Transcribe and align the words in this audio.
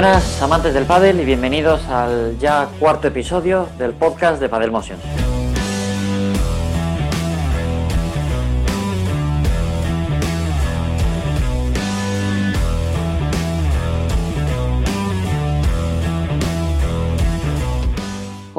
Buenas 0.00 0.40
amantes 0.42 0.74
del 0.74 0.84
pádel 0.84 1.18
y 1.18 1.24
bienvenidos 1.24 1.84
al 1.88 2.38
ya 2.38 2.68
cuarto 2.78 3.08
episodio 3.08 3.66
del 3.78 3.94
podcast 3.94 4.40
de 4.40 4.48
Padel 4.48 4.70
Motion. 4.70 4.96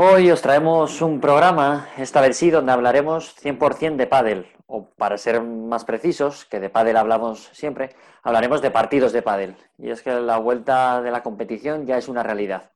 Hoy 0.02 0.32
os 0.32 0.42
traemos 0.42 1.02
un 1.02 1.20
programa, 1.20 1.90
esta 1.98 2.22
vez 2.22 2.38
sí, 2.38 2.50
donde 2.50 2.72
hablaremos 2.72 3.36
100% 3.36 3.98
de 3.98 4.08
pádel, 4.08 4.48
o 4.66 4.92
para 4.92 5.18
ser 5.18 5.44
más 5.44 5.84
precisos, 5.84 6.46
que 6.46 6.62
de 6.62 6.70
pádel 6.70 6.96
hablamos 6.96 7.50
siempre, 7.52 7.98
hablaremos 8.24 8.62
de 8.62 8.72
partidos 8.72 9.12
de 9.12 9.22
pádel. 9.22 9.58
Y 9.78 9.90
es 9.90 10.02
que 10.02 10.14
la 10.14 10.38
vuelta 10.38 11.02
de 11.02 11.12
la 11.12 11.22
competición 11.22 11.86
ya 11.86 11.98
es 11.98 12.08
una 12.08 12.24
realidad. 12.24 12.72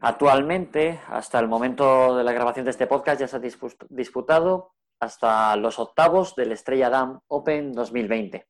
Actualmente, 0.00 0.98
hasta 1.10 1.38
el 1.40 1.46
momento 1.46 2.16
de 2.16 2.24
la 2.24 2.32
grabación 2.32 2.64
de 2.64 2.70
este 2.70 2.86
podcast, 2.86 3.20
ya 3.20 3.28
se 3.28 3.36
ha 3.36 3.40
disputado 3.90 4.72
hasta 4.98 5.56
los 5.56 5.78
octavos 5.78 6.34
del 6.36 6.52
Estrella 6.52 6.88
Dam 6.88 7.20
Open 7.28 7.74
2020. 7.74 8.46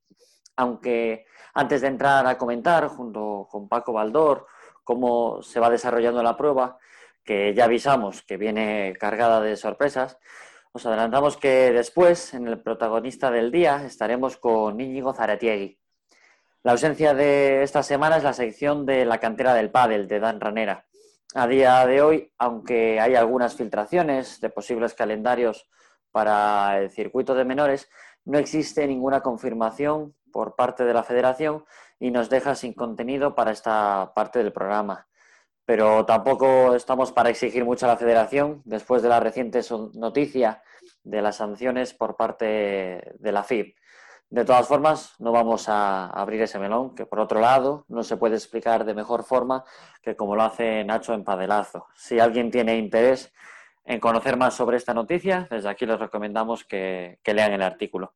Aunque 0.59 1.27
antes 1.55 1.81
de 1.81 1.89
entrar 1.89 2.25
a 2.29 2.39
comentar, 2.39 2.87
junto 2.87 3.49
con 3.51 3.69
Paco 3.69 3.93
Baldor, 3.93 4.47
cómo 4.85 5.43
se 5.43 5.59
va 5.59 5.71
desarrollando 5.71 6.23
la 6.23 6.37
prueba, 6.37 6.79
que 7.27 7.53
ya 7.55 7.65
avisamos 7.65 8.23
que 8.23 8.37
viene 8.37 8.95
cargada 8.99 9.41
de 9.41 9.57
sorpresas, 9.57 10.17
os 10.73 10.87
adelantamos 10.87 11.37
que 11.37 11.73
después, 11.73 12.33
en 12.35 12.47
el 12.47 12.63
protagonista 12.63 13.31
del 13.31 13.51
día, 13.51 13.85
estaremos 13.85 14.37
con 14.37 14.81
Íñigo 14.81 15.13
Zaratiegui. 15.13 15.79
La 16.63 16.73
ausencia 16.73 17.15
de 17.15 17.63
esta 17.63 17.83
semana 17.83 18.17
es 18.17 18.23
la 18.23 18.33
sección 18.33 18.87
de 18.87 19.05
la 19.05 19.19
cantera 19.19 19.55
del 19.55 19.71
pádel 19.71 20.07
de 20.09 20.21
Dan 20.21 20.41
Ranera. 20.41 20.87
A 21.35 21.47
día 21.47 21.85
de 21.87 22.01
hoy, 22.01 22.33
aunque 22.39 23.01
hay 23.01 23.15
algunas 23.15 23.57
filtraciones 23.57 24.41
de 24.41 24.51
posibles 24.51 24.95
calendarios 24.95 25.69
para 26.13 26.79
el 26.79 26.91
circuito 26.91 27.35
de 27.35 27.45
menores, 27.45 27.89
no 28.25 28.39
existe 28.39 28.87
ninguna 28.87 29.21
confirmación 29.21 30.15
por 30.33 30.57
parte 30.57 30.85
de 30.85 30.95
la 30.95 31.03
federación 31.03 31.65
y 31.99 32.11
nos 32.11 32.31
deja 32.31 32.55
sin 32.55 32.73
contenido 32.73 33.35
para 33.35 33.51
esta 33.51 34.13
parte 34.15 34.39
del 34.41 34.53
programa 34.53 35.07
pero 35.67 36.07
tampoco 36.07 36.75
estamos 36.75 37.13
para 37.13 37.29
exigir 37.29 37.65
mucho 37.65 37.85
a 37.85 37.91
la 37.91 37.97
federación 37.97 38.63
después 38.65 39.03
de 39.03 39.09
la 39.09 39.21
reciente 39.21 39.61
noticia 39.95 40.63
de 41.03 41.21
las 41.21 41.37
sanciones 41.37 41.93
por 41.93 42.17
parte 42.17 43.13
de 43.19 43.33
la 43.33 43.43
FIB. 43.43 43.75
De 44.29 44.45
todas 44.45 44.67
formas, 44.67 45.15
no 45.21 45.31
vamos 45.31 45.69
a 45.69 46.07
abrir 46.07 46.43
ese 46.43 46.59
melón, 46.59 46.95
que 46.95 47.07
por 47.07 47.21
otro 47.21 47.41
lado 47.41 47.85
no 47.89 48.03
se 48.03 48.17
puede 48.17 48.35
explicar 48.35 48.85
de 48.85 48.95
mejor 48.95 49.23
forma 49.23 49.65
que 50.03 50.17
como 50.17 50.35
lo 50.35 50.43
hace 50.43 50.85
Nacho 50.85 51.15
en 51.15 51.23
Padelazo. 51.23 51.87
Si 51.95 52.19
alguien 52.19 52.51
tiene 52.51 52.77
interés 52.77 53.33
en 53.85 54.01
conocer 54.01 54.37
más 54.37 54.55
sobre 54.55 54.79
esta 54.79 54.95
noticia, 54.95 55.47
desde 55.49 55.69
aquí 55.69 55.87
les 55.87 55.99
recomendamos 55.99 56.65
que, 56.65 57.21
lean 57.25 57.53
el 57.53 57.63
artículo. 57.63 58.15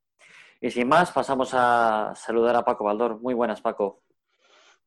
Y 0.59 0.71
sin 0.71 0.89
más, 0.89 1.11
pasamos 1.11 1.53
a 1.53 2.13
saludar 2.15 2.57
a 2.57 2.65
Paco 2.65 2.83
Baldor. 2.83 3.21
Muy 3.21 3.33
buenas, 3.33 3.61
Paco. 3.61 4.01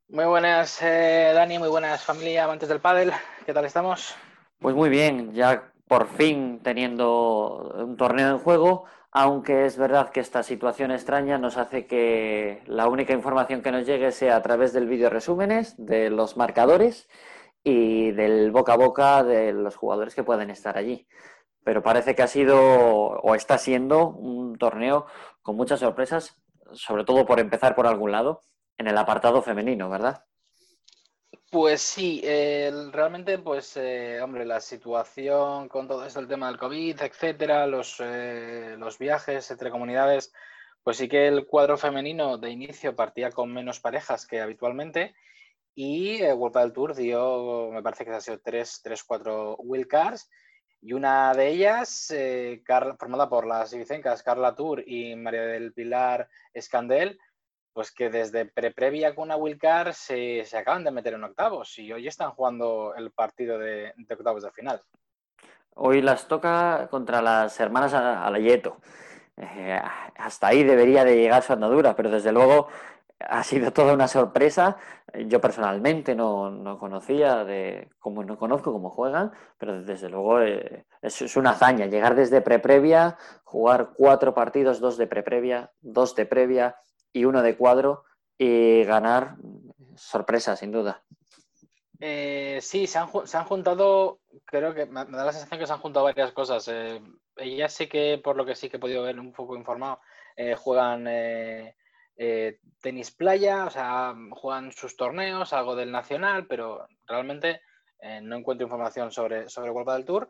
Muy 0.09 0.27
buenas, 0.27 0.83
eh, 0.83 1.33
Dani, 1.35 1.59
muy 1.59 1.71
buenas 1.71 2.05
familia, 2.05 2.45
amantes 2.45 2.69
del 2.69 2.79
pádel. 2.79 3.11
¿Qué 3.47 3.55
tal 3.55 3.65
estamos? 3.65 4.15
Pues 4.59 4.75
muy 4.75 4.91
bien, 4.91 5.33
ya 5.33 5.73
por 5.89 6.09
fin 6.09 6.61
teniendo 6.63 7.73
un 7.75 7.97
torneo 7.97 8.29
en 8.29 8.39
juego, 8.39 8.85
aunque 9.11 9.65
es 9.65 9.79
verdad 9.79 10.11
que 10.11 10.21
esta 10.21 10.43
situación 10.43 10.91
extraña 10.91 11.39
nos 11.39 11.57
hace 11.57 11.87
que 11.87 12.63
la 12.67 12.87
única 12.87 13.15
información 13.15 13.63
que 13.63 13.73
nos 13.73 13.87
llegue 13.87 14.13
sea 14.13 14.37
a 14.37 14.43
través 14.43 14.75
del 14.75 14.89
vídeo 14.89 15.09
resúmenes, 15.09 15.75
de 15.79 16.11
los 16.11 16.37
marcadores 16.37 17.09
y 17.63 18.11
del 18.13 18.51
boca 18.53 18.75
a 18.75 18.77
boca 18.77 19.25
de 19.25 19.55
los 19.55 19.75
jugadores 19.75 20.15
que 20.15 20.23
pueden 20.23 20.51
estar 20.51 20.77
allí. 20.77 21.09
Pero 21.65 21.83
parece 21.83 22.15
que 22.15 22.23
ha 22.23 22.29
sido 22.29 22.61
o 22.61 23.35
está 23.35 23.57
siendo 23.57 24.09
un 24.09 24.59
torneo 24.59 25.07
con 25.41 25.57
muchas 25.57 25.81
sorpresas, 25.81 26.43
sobre 26.73 27.05
todo 27.05 27.25
por 27.25 27.41
empezar 27.41 27.75
por 27.75 27.87
algún 27.87 28.13
lado 28.13 28.43
en 28.79 28.89
el 28.89 28.99
apartado 28.99 29.43
femenino, 29.43 29.89
¿verdad? 29.89 30.25
Pues 31.55 31.83
sí, 31.83 32.21
realmente, 32.91 33.39
pues, 33.39 33.77
eh, 33.77 34.21
hombre, 34.21 34.45
la 34.45 34.61
situación 34.61 35.69
con 35.69 35.87
todo 35.87 36.05
esto, 36.05 36.19
el 36.19 36.27
tema 36.27 36.49
del 36.49 36.59
COVID, 36.59 37.01
etcétera, 37.01 37.69
los, 37.69 38.01
eh, 38.01 38.75
los 38.77 38.99
viajes 38.99 39.49
entre 39.53 39.71
comunidades, 39.71 40.33
pues 40.83 40.97
sí 40.97 41.09
que 41.09 41.29
el 41.29 41.47
cuadro 41.47 41.77
femenino 41.77 42.39
de 42.39 42.51
inicio 42.51 42.97
partía 42.97 43.31
con 43.31 43.53
menos 43.53 43.79
parejas 43.79 44.27
que 44.27 44.41
habitualmente 44.41 45.15
y 45.77 46.23
eh, 46.23 46.33
World 46.33 46.57
del 46.57 46.73
Tour 46.73 46.97
dio, 46.97 47.71
me 47.71 47.83
parece 47.83 48.05
que 48.05 48.11
ha 48.11 48.21
sido 48.21 48.41
tres, 48.41 48.81
tres 48.83 49.05
cuatro 49.05 49.57
wildcards 49.59 50.29
y 50.83 50.93
una 50.93 51.35
de 51.35 51.49
ellas, 51.51 52.13
formada 52.99 53.29
por 53.29 53.47
las 53.47 53.73
ibicencas 53.73 54.25
Carla 54.25 54.57
Tour 54.57 54.83
y 54.85 55.15
María 55.15 55.43
del 55.43 55.73
Pilar 55.73 56.29
Escandel, 56.53 57.17
pues 57.75 57.91
que 57.91 58.09
desde 58.09 58.47
pre-previa 58.47 59.15
con 59.15 59.25
una 59.25 59.37
wildcard 59.37 59.93
se, 59.93 60.45
se 60.45 60.57
acaban 60.57 60.85
de 60.85 60.93
meter 60.93 61.15
en 61.15 61.25
octavos 61.25 61.77
y 61.79 61.93
hoy 61.93 62.07
están 62.07 62.31
jugando 62.31 62.95
el 62.97 63.11
partido 63.11 63.59
de, 63.59 63.93
octavos 64.09 64.45
de 64.45 64.53
final. 64.53 64.81
Hoy 65.75 66.01
las 66.01 66.29
toca 66.29 66.87
contra 66.89 67.21
las 67.21 67.59
hermanas 67.59 67.93
Alayeto. 67.93 68.79
Eh, 69.37 69.81
hasta 70.17 70.47
ahí 70.47 70.63
debería 70.63 71.05
de 71.05 71.17
llegar 71.17 71.43
su 71.43 71.53
andadura, 71.53 71.97
pero 71.97 72.11
desde 72.11 72.31
luego 72.31 72.69
ha 73.19 73.43
sido 73.43 73.73
toda 73.73 73.93
una 73.93 74.07
sorpresa. 74.07 74.77
Yo 75.27 75.41
personalmente 75.41 76.15
no, 76.15 76.77
conocía 76.79 77.45
de 77.45 77.89
cómo 77.99 78.23
no 78.23 78.39
conozco 78.39 78.73
cómo 78.73 78.91
juegan, 78.91 79.33
pero 79.59 79.83
desde 79.83 80.09
luego 80.09 80.41
eh, 80.43 80.87
es, 81.03 81.37
una 81.37 81.51
hazaña 81.51 81.87
llegar 81.87 82.15
desde 82.15 82.41
pre-previa, 82.41 83.17
jugar 83.43 83.91
cuatro 83.97 84.33
partidos, 84.33 84.79
dos 84.79 84.97
de 84.97 85.09
pre-previa, 85.09 85.73
dos 85.81 86.15
de 86.15 86.27
previa, 86.27 86.77
y 87.15 87.25
uno 87.25 87.43
de 87.43 87.57
cuadro 87.57 88.05
y 88.37 88.85
ganar 88.85 89.37
sorpresa, 89.97 90.57
sin 90.57 90.73
duda. 90.73 91.03
Eh, 92.01 92.59
sí, 92.61 92.87
se 92.87 92.99
han, 92.99 93.07
juntado, 93.07 94.19
creo 94.45 94.75
que 94.75 94.85
me, 94.85 95.05
da 95.05 95.25
la 95.25 95.33
sensación 95.33 95.61
que 95.61 95.67
se 95.67 95.73
han 95.73 95.79
juntado 95.79 96.05
varias 96.05 96.33
cosas. 96.33 96.69
Eh, 96.69 97.01
ya 97.57 97.69
sé 97.69 97.89
que, 97.89 98.21
por 98.23 98.37
lo 98.37 98.45
que 98.45 98.57
sí 98.57 98.69
que 98.69 98.77
he 98.77 98.81
podido 98.81 99.05
ver 99.05 99.19
un 99.19 99.33
poco 99.33 99.57
informado, 99.57 100.01
eh, 100.37 100.55
juegan 100.55 101.05
tenis 102.83 103.11
playa, 103.13 103.65
o 103.67 103.71
sea, 103.71 104.15
juegan 104.33 104.73
sus 104.73 104.97
torneos, 104.97 105.53
algo 105.53 105.77
del 105.77 105.91
nacional, 105.91 106.47
pero 106.47 106.87
realmente 107.07 107.63
no 108.23 108.37
encuentro 108.37 108.67
información 108.67 109.11
sobre, 109.11 109.49
sobre 109.49 109.71
el 109.71 109.87
del 109.87 110.05
Tour. 110.05 110.29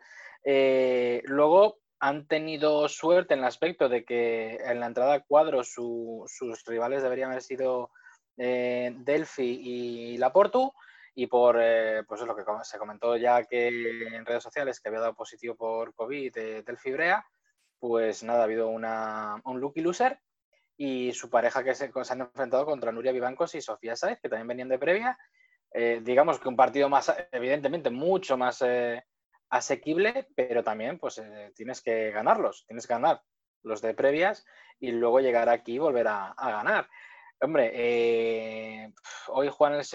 luego, 1.25 1.79
han 2.05 2.27
tenido 2.27 2.87
suerte 2.87 3.33
en 3.33 3.41
el 3.41 3.47
aspecto 3.47 3.89
de 3.89 4.05
que 4.05 4.57
en 4.57 4.79
la 4.79 4.87
entrada 4.87 5.15
a 5.15 5.21
cuadro 5.21 5.65
sus 5.65 6.63
rivales 6.67 7.03
deberían 7.03 7.31
haber 7.31 7.43
sido 7.43 7.93
eh, 8.37 8.93
Delphi 8.95 9.61
y 9.63 10.19
Laportu. 10.19 10.71
Y 11.15 11.29
por 11.29 11.57
eh, 11.59 12.03
pues 12.07 12.21
es 12.21 12.27
lo 12.27 12.37
que 12.37 12.45
se 12.65 12.79
comentó 12.79 13.17
ya 13.17 13.45
que 13.45 13.69
en 13.69 14.27
redes 14.27 14.43
sociales 14.43 14.81
que 14.81 14.91
había 14.91 15.01
dado 15.01 15.15
positivo 15.15 15.55
por 15.55 15.95
COVID 15.95 16.31
de 16.35 16.63
Delphi 16.63 16.93
Brea, 16.93 17.25
pues 17.79 18.23
nada, 18.23 18.41
ha 18.41 18.45
habido 18.45 18.69
una, 18.69 19.41
un 19.47 19.59
lucky 19.59 19.81
loser 19.81 20.21
y 20.77 21.11
su 21.15 21.31
pareja 21.31 21.65
que 21.65 21.75
se, 21.75 21.91
han 22.11 22.21
enfrentado 22.21 22.67
contra 22.67 22.93
Nuria 22.93 23.13
Vivancos 23.13 23.55
y 23.55 23.63
Sofía 23.63 23.97
Saez, 23.97 24.21
que 24.21 24.29
también 24.29 24.49
venían 24.49 24.69
de 24.69 24.79
previa. 24.79 25.17
Eh, 25.73 26.03
digamos 26.05 26.39
que 26.39 26.49
un 26.49 26.57
partido 26.57 26.91
más, 26.91 27.15
evidentemente, 27.33 27.89
mucho 27.89 28.37
más 28.37 28.63
asequible, 29.55 30.27
pero 30.35 30.65
también 30.65 30.99
pues 30.99 31.19
eh, 31.19 31.53
tienes 31.55 31.81
que 31.81 32.11
ganarlos, 32.11 32.65
tienes 32.67 32.87
que 32.87 32.95
ganar 32.95 33.23
los 33.63 33.81
de 33.81 33.95
previas 33.95 34.45
y 34.81 34.91
luego 34.91 35.21
llegar 35.21 35.49
aquí 35.49 35.75
y 35.75 35.79
volver 35.79 36.09
a, 36.09 36.35
ganar. 36.37 36.89
Hombre, 37.41 37.71
eh, 37.73 38.93
hoy 39.29 39.49
juegan 39.49 39.79
el 39.79 39.87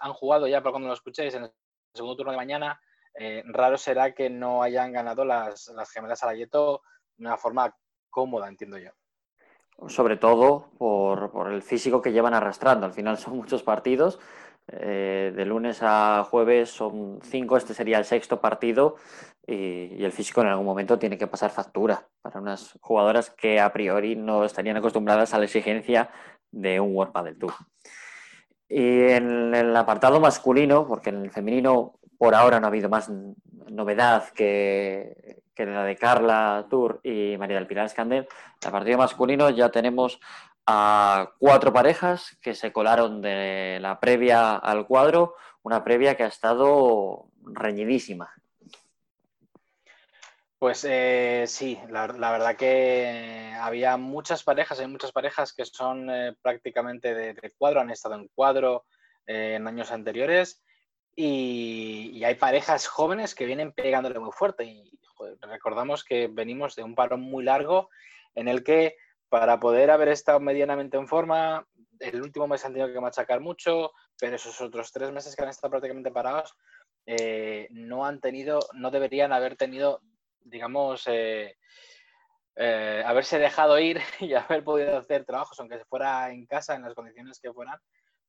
han 0.00 0.12
jugado 0.12 0.46
ya, 0.46 0.60
para 0.60 0.72
cuando 0.72 0.88
lo 0.88 0.94
escuchéis, 0.94 1.34
en 1.34 1.44
el 1.44 1.52
segundo 1.94 2.16
turno 2.16 2.32
de 2.32 2.36
mañana, 2.36 2.78
eh, 3.18 3.42
raro 3.46 3.78
será 3.78 4.12
que 4.12 4.28
no 4.28 4.62
hayan 4.62 4.92
ganado 4.92 5.24
las, 5.24 5.68
las 5.68 5.90
gemelas 5.90 6.22
Arayeto 6.22 6.82
de 7.16 7.26
una 7.26 7.38
forma 7.38 7.74
cómoda, 8.10 8.48
entiendo 8.48 8.76
yo. 8.76 8.90
Sobre 9.88 10.18
todo 10.18 10.70
por, 10.78 11.30
por 11.32 11.52
el 11.52 11.62
físico 11.62 12.02
que 12.02 12.12
llevan 12.12 12.34
arrastrando. 12.34 12.84
Al 12.84 12.92
final 12.92 13.16
son 13.16 13.36
muchos 13.36 13.62
partidos 13.62 14.18
eh, 14.68 15.32
de 15.34 15.44
lunes 15.44 15.78
a 15.82 16.24
jueves 16.28 16.70
son 16.70 17.20
cinco, 17.22 17.56
este 17.56 17.72
sería 17.72 17.98
el 17.98 18.04
sexto 18.04 18.40
partido 18.40 18.96
y, 19.46 20.02
el 20.04 20.10
físico 20.10 20.40
en 20.40 20.48
algún 20.48 20.66
momento 20.66 20.98
tiene 20.98 21.16
que 21.16 21.28
pasar 21.28 21.50
factura 21.50 22.08
para 22.20 22.40
unas 22.40 22.76
jugadoras 22.80 23.30
que 23.30 23.60
a 23.60 23.72
priori 23.72 24.16
no 24.16 24.44
estarían 24.44 24.76
acostumbradas 24.76 25.34
a 25.34 25.38
la 25.38 25.44
exigencia 25.44 26.10
de 26.50 26.80
un 26.80 26.94
World 26.96 27.24
del 27.24 27.38
Tour. 27.38 27.52
Y 28.68 29.02
en 29.10 29.54
el 29.54 29.76
apartado 29.76 30.18
masculino, 30.18 30.88
porque 30.88 31.10
en 31.10 31.22
el 31.22 31.30
femenino 31.30 32.00
por 32.18 32.34
ahora 32.34 32.58
no 32.58 32.66
ha 32.66 32.70
habido 32.70 32.88
más 32.88 33.08
novedad 33.70 34.28
que, 34.30 35.42
que 35.54 35.66
la 35.66 35.84
de 35.84 35.96
Carla 35.96 36.66
Tour 36.68 37.00
y 37.04 37.36
María 37.38 37.56
del 37.56 37.68
Pilar 37.68 37.86
Escandel, 37.86 38.26
en 38.26 38.66
el 38.66 38.72
partido 38.72 38.98
masculino 38.98 39.50
ya 39.50 39.70
tenemos 39.70 40.18
a 40.66 41.32
cuatro 41.38 41.72
parejas 41.72 42.36
que 42.42 42.54
se 42.54 42.72
colaron 42.72 43.22
de 43.22 43.78
la 43.80 44.00
previa 44.00 44.56
al 44.56 44.86
cuadro, 44.86 45.36
una 45.62 45.84
previa 45.84 46.16
que 46.16 46.24
ha 46.24 46.28
estado 46.28 47.28
reñidísima. 47.42 48.32
Pues 50.58 50.84
eh, 50.88 51.44
sí, 51.46 51.78
la, 51.90 52.06
verdad 52.06 52.56
que 52.56 53.54
había 53.60 53.96
muchas 53.98 54.42
parejas, 54.42 54.80
hay 54.80 54.88
muchas 54.88 55.12
parejas 55.12 55.52
que 55.52 55.66
son 55.66 56.08
eh, 56.10 56.34
prácticamente 56.40 57.14
de, 57.14 57.52
cuadro, 57.58 57.80
han 57.80 57.90
estado 57.90 58.14
en 58.14 58.28
cuadro 58.28 58.86
eh, 59.26 59.54
en 59.56 59.68
años 59.68 59.92
anteriores 59.92 60.64
y, 61.14 62.24
hay 62.24 62.34
parejas 62.36 62.86
jóvenes 62.86 63.34
que 63.34 63.46
vienen 63.46 63.72
pegándole 63.72 64.18
muy 64.18 64.32
fuerte 64.32 64.64
y 64.64 64.90
recordamos 65.42 66.02
que 66.02 66.26
venimos 66.26 66.74
de 66.74 66.82
un 66.82 66.94
parón 66.94 67.20
muy 67.20 67.44
largo 67.44 67.90
en 68.34 68.48
el 68.48 68.64
que 68.64 68.96
para 69.28 69.58
poder 69.58 69.90
haber 69.90 70.08
estado 70.08 70.40
medianamente 70.40 70.96
en 70.96 71.08
forma, 71.08 71.66
el 71.98 72.22
último 72.22 72.46
mes 72.46 72.64
han 72.64 72.72
tenido 72.72 72.92
que 72.92 73.00
machacar 73.00 73.40
mucho, 73.40 73.92
pero 74.18 74.36
esos 74.36 74.60
otros 74.60 74.92
tres 74.92 75.10
meses 75.12 75.34
que 75.34 75.42
han 75.42 75.48
estado 75.48 75.70
prácticamente 75.70 76.10
parados 76.10 76.54
eh, 77.06 77.68
no 77.70 78.04
han 78.04 78.20
tenido, 78.20 78.60
no 78.74 78.90
deberían 78.90 79.32
haber 79.32 79.56
tenido, 79.56 80.00
digamos, 80.40 81.04
eh, 81.06 81.56
eh, 82.56 83.02
haberse 83.04 83.38
dejado 83.38 83.78
ir 83.78 84.00
y 84.20 84.34
haber 84.34 84.64
podido 84.64 84.98
hacer 84.98 85.24
trabajos, 85.24 85.58
aunque 85.60 85.78
se 85.78 85.84
fuera 85.84 86.30
en 86.30 86.46
casa, 86.46 86.74
en 86.74 86.82
las 86.82 86.94
condiciones 86.94 87.40
que 87.40 87.52
fueran, 87.52 87.78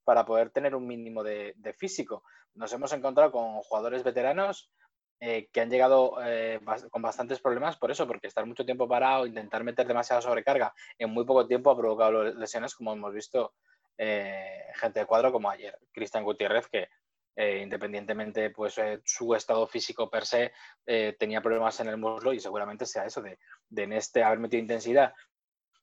para 0.04 0.26
poder 0.26 0.52
tener 0.52 0.74
un 0.74 0.88
mínimo 0.88 1.24
de 1.24 1.76
físico. 1.78 2.24
Nos 2.54 2.72
hemos 2.72 2.94
encontrado 2.94 3.32
con 3.32 3.60
jugadores 3.62 4.04
veteranos 4.04 4.72
eh, 5.20 5.50
que 5.52 5.62
han 5.62 5.70
llegado 5.70 6.18
eh, 6.24 6.60
con 6.92 7.02
bastantes 7.02 7.40
problemas 7.40 7.76
por 7.76 7.90
eso, 7.90 8.06
porque 8.06 8.28
estar 8.28 8.46
mucho 8.46 8.66
tiempo 8.66 8.88
parado, 8.88 9.26
intentar 9.26 9.64
meter 9.64 9.88
demasiada 9.88 10.22
sobrecarga 10.22 10.74
en 11.00 11.10
muy 11.10 11.26
poco 11.26 11.48
tiempo 11.48 11.72
ha 11.72 11.78
provocado 11.78 12.24
lesiones, 12.24 12.76
como 12.76 12.94
hemos 12.94 13.14
visto 13.14 13.56
eh, 13.98 14.66
gente 14.76 15.00
de 15.00 15.06
cuadro 15.08 15.32
como 15.32 15.50
ayer, 15.50 15.78
Cristian 15.92 16.24
Gutiérrez, 16.24 16.68
que 16.68 16.88
independientemente 17.40 18.50
pues 18.50 18.82
su 19.06 19.36
estado 19.36 19.68
físico 19.68 20.10
per 20.10 20.26
se 20.26 20.52
tenía 21.20 21.40
problemas 21.40 21.80
en 21.80 21.88
el 21.88 21.96
muslo 21.96 22.34
y 22.34 22.40
seguramente 22.40 22.88
sea 22.88 23.06
eso 23.06 23.22
de, 23.22 23.38
de 23.70 23.84
en 23.84 23.94
este 23.94 24.24
haber 24.24 24.40
metido 24.40 24.60
intensidad 24.60 25.14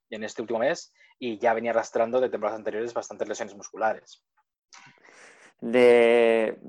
en 0.09 0.25
este 0.25 0.41
último 0.41 0.59
mes 0.59 0.93
y 1.17 1.37
ya 1.37 1.53
venía 1.53 1.71
arrastrando 1.71 2.19
de 2.19 2.27
temporadas 2.27 2.59
anteriores 2.59 2.93
bastantes 2.93 3.29
lesiones 3.29 3.55
musculares. 3.55 4.21
De, 5.61 6.59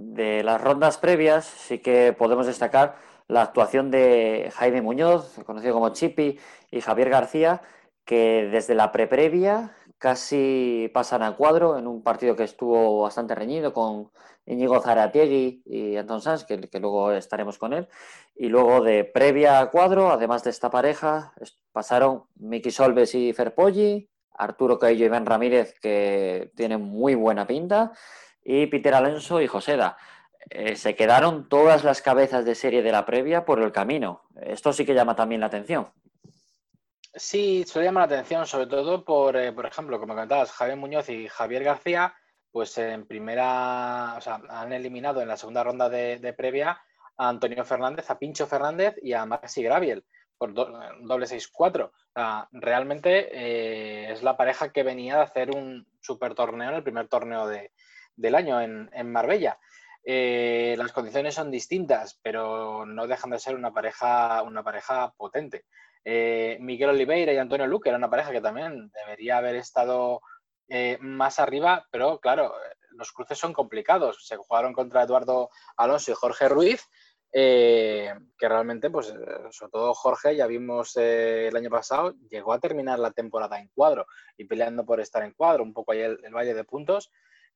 las 0.45 0.61
rondas 0.61 0.99
previas 0.99 1.45
sí 1.45 1.79
que 1.79 2.15
podemos 2.17 2.47
destacar 2.47 2.97
la 3.29 3.43
actuación 3.43 3.91
de 3.91 4.53
Jaime 4.55 4.83
Muñoz, 4.83 5.39
conocido 5.45 5.75
como 5.75 5.91
Chipi, 5.91 6.39
y 6.71 6.81
Javier 6.81 7.11
García, 7.11 7.63
que 8.05 8.49
desde 8.51 8.75
la 8.75 8.93
pre-previa 8.93 9.77
casi 9.99 10.91
pasan 10.95 11.23
a 11.23 11.37
cuadro 11.37 11.79
en 11.79 11.87
un 11.87 12.03
partido 12.03 12.37
que 12.37 12.45
estuvo 12.45 13.03
bastante 13.03 13.35
reñido 13.35 13.73
con 13.73 14.11
Íñigo 14.47 14.81
Zaratiegui 14.81 15.63
y 15.65 15.97
Anton 15.97 16.23
Sanz, 16.23 16.45
que, 16.45 16.57
luego 16.79 17.13
estaremos 17.13 17.59
con 17.59 17.73
él. 17.73 17.89
Y 18.37 18.49
luego 18.49 18.81
de 18.81 19.05
previa 19.05 19.61
a 19.61 19.71
cuadro, 19.71 20.11
además 20.11 20.45
de 20.45 20.51
esta 20.51 20.71
pareja, 20.71 21.35
pasaron 21.73 22.25
Miki 22.37 22.71
Solves 22.71 23.15
y 23.15 23.33
Ferpolli, 23.33 24.09
Arturo 24.39 24.79
Caillo 24.79 25.05
y 25.05 25.07
Iván 25.07 25.27
Ramírez, 25.27 25.75
que 25.81 26.53
tienen 26.55 26.83
muy 26.83 27.15
buena 27.15 27.47
pinta, 27.47 27.93
y 28.47 28.67
Peter 28.69 28.95
Alonso 28.95 29.41
y 29.41 29.49
Joseda. 29.49 29.97
Eh, 30.49 30.77
se 30.77 30.95
quedaron 30.95 31.49
todas 31.49 31.83
las 31.83 32.01
cabezas 32.01 32.45
de 32.45 32.55
serie 32.55 32.83
de 32.83 32.93
la 32.93 33.05
previa 33.05 33.45
por 33.45 33.61
el 33.61 33.73
camino. 33.73 34.23
Esto 34.41 34.73
sí 34.73 34.87
que 34.87 34.95
llama 34.95 35.17
también 35.17 35.41
la 35.41 35.49
atención. 35.49 35.89
Sí, 37.13 37.65
suele 37.67 37.89
llamar 37.89 38.09
la 38.09 38.17
atención, 38.17 38.47
sobre 38.47 38.67
todo 38.67 39.05
por, 39.05 39.37
eh, 39.37 39.53
por 39.53 39.67
ejemplo, 39.67 39.99
como 39.99 40.15
comentabas, 40.15 40.53
Javier 40.53 40.77
Muñoz 40.77 41.09
y 41.09 41.27
Javier 41.27 41.65
García, 41.65 42.15
pues 42.53 42.79
en 42.79 43.07
primera, 43.07 44.15
o 44.17 44.21
sea, 44.21 44.41
han 44.49 44.73
eliminado 44.73 45.21
en 45.21 45.29
la 45.29 45.37
segunda 45.37 45.65
ronda 45.65 45.89
de, 45.89 46.35
previa 46.35 46.81
a 47.17 47.29
Antonio 47.29 47.65
Fernández, 47.65 48.09
a 48.11 48.19
Pincho 48.19 48.47
Fernández 48.47 48.95
y 49.03 49.13
a 49.15 49.27
Maxi 49.27 49.63
Graviel 49.63 50.05
por 50.39 50.53
doble 50.53 51.27
6-4. 51.27 51.91
realmente 52.53 53.31
eh, 53.33 54.13
es 54.13 54.23
la 54.23 54.37
pareja 54.37 54.71
que 54.71 54.83
venía 54.83 55.17
de 55.17 55.23
hacer 55.23 55.51
un 55.51 55.87
super 56.01 56.35
torneo 56.35 56.69
en 56.69 56.77
el 56.77 56.83
primer 56.83 57.09
torneo 57.09 57.47
de, 57.47 57.73
del 58.17 58.35
año 58.35 58.61
en, 58.61 59.13
Marbella. 59.13 59.59
Eh, 60.05 60.75
las 60.79 60.93
condiciones 60.93 61.35
son 61.35 61.51
distintas, 61.51 62.19
pero 62.23 62.87
no 62.87 63.07
dejan 63.07 63.31
de 63.31 63.39
ser 63.39 63.55
una 63.55 63.73
pareja, 63.73 64.43
una 64.43 64.63
pareja 64.63 65.13
potente. 65.17 65.65
Eh, 66.05 66.57
Miguel 66.61 66.91
Oliveira 66.91 67.33
y 67.33 67.39
Antonio 67.39 67.67
Luque 67.67 67.89
era 67.89 67.99
una 67.99 68.11
pareja 68.11 68.31
que 68.31 68.41
también 68.41 68.91
debería 68.93 69.39
haber 69.39 69.57
estado 69.57 70.21
eh, 70.69 70.97
más 71.01 71.41
arriba, 71.41 71.87
pero 71.91 72.21
claro, 72.21 72.55
los 72.91 73.13
cruces 73.13 73.39
son 73.39 73.53
complicados. 73.53 74.27
Se 74.27 74.37
jugaron 74.37 74.73
contra 74.73 75.03
Eduardo 75.03 75.51
Alonso 75.77 76.13
y 76.13 76.15
Jorge 76.15 76.49
Ruiz, 76.49 76.89
que 77.33 78.15
realmente, 78.41 78.89
pues, 78.89 79.09
sobre 79.51 79.71
todo 79.71 79.93
Jorge, 79.93 80.37
ya 80.37 80.47
vimos 80.47 80.97
el 80.97 81.55
año 81.55 81.69
pasado, 81.69 82.15
llegó 82.31 82.55
a 82.55 82.61
terminar 82.61 82.99
la 82.99 83.11
temporada 83.11 83.59
en 83.59 83.69
cuadro 83.75 84.07
y 84.39 84.45
peleando 84.45 84.87
por 84.87 85.01
estar 85.01 85.23
en 85.23 85.33
cuadro, 85.33 85.63
un 85.63 85.75
poco 85.75 85.93
ahí 85.93 86.01
el 86.01 86.35
valle 86.35 86.55
de 86.55 86.65
puntos 86.65 87.11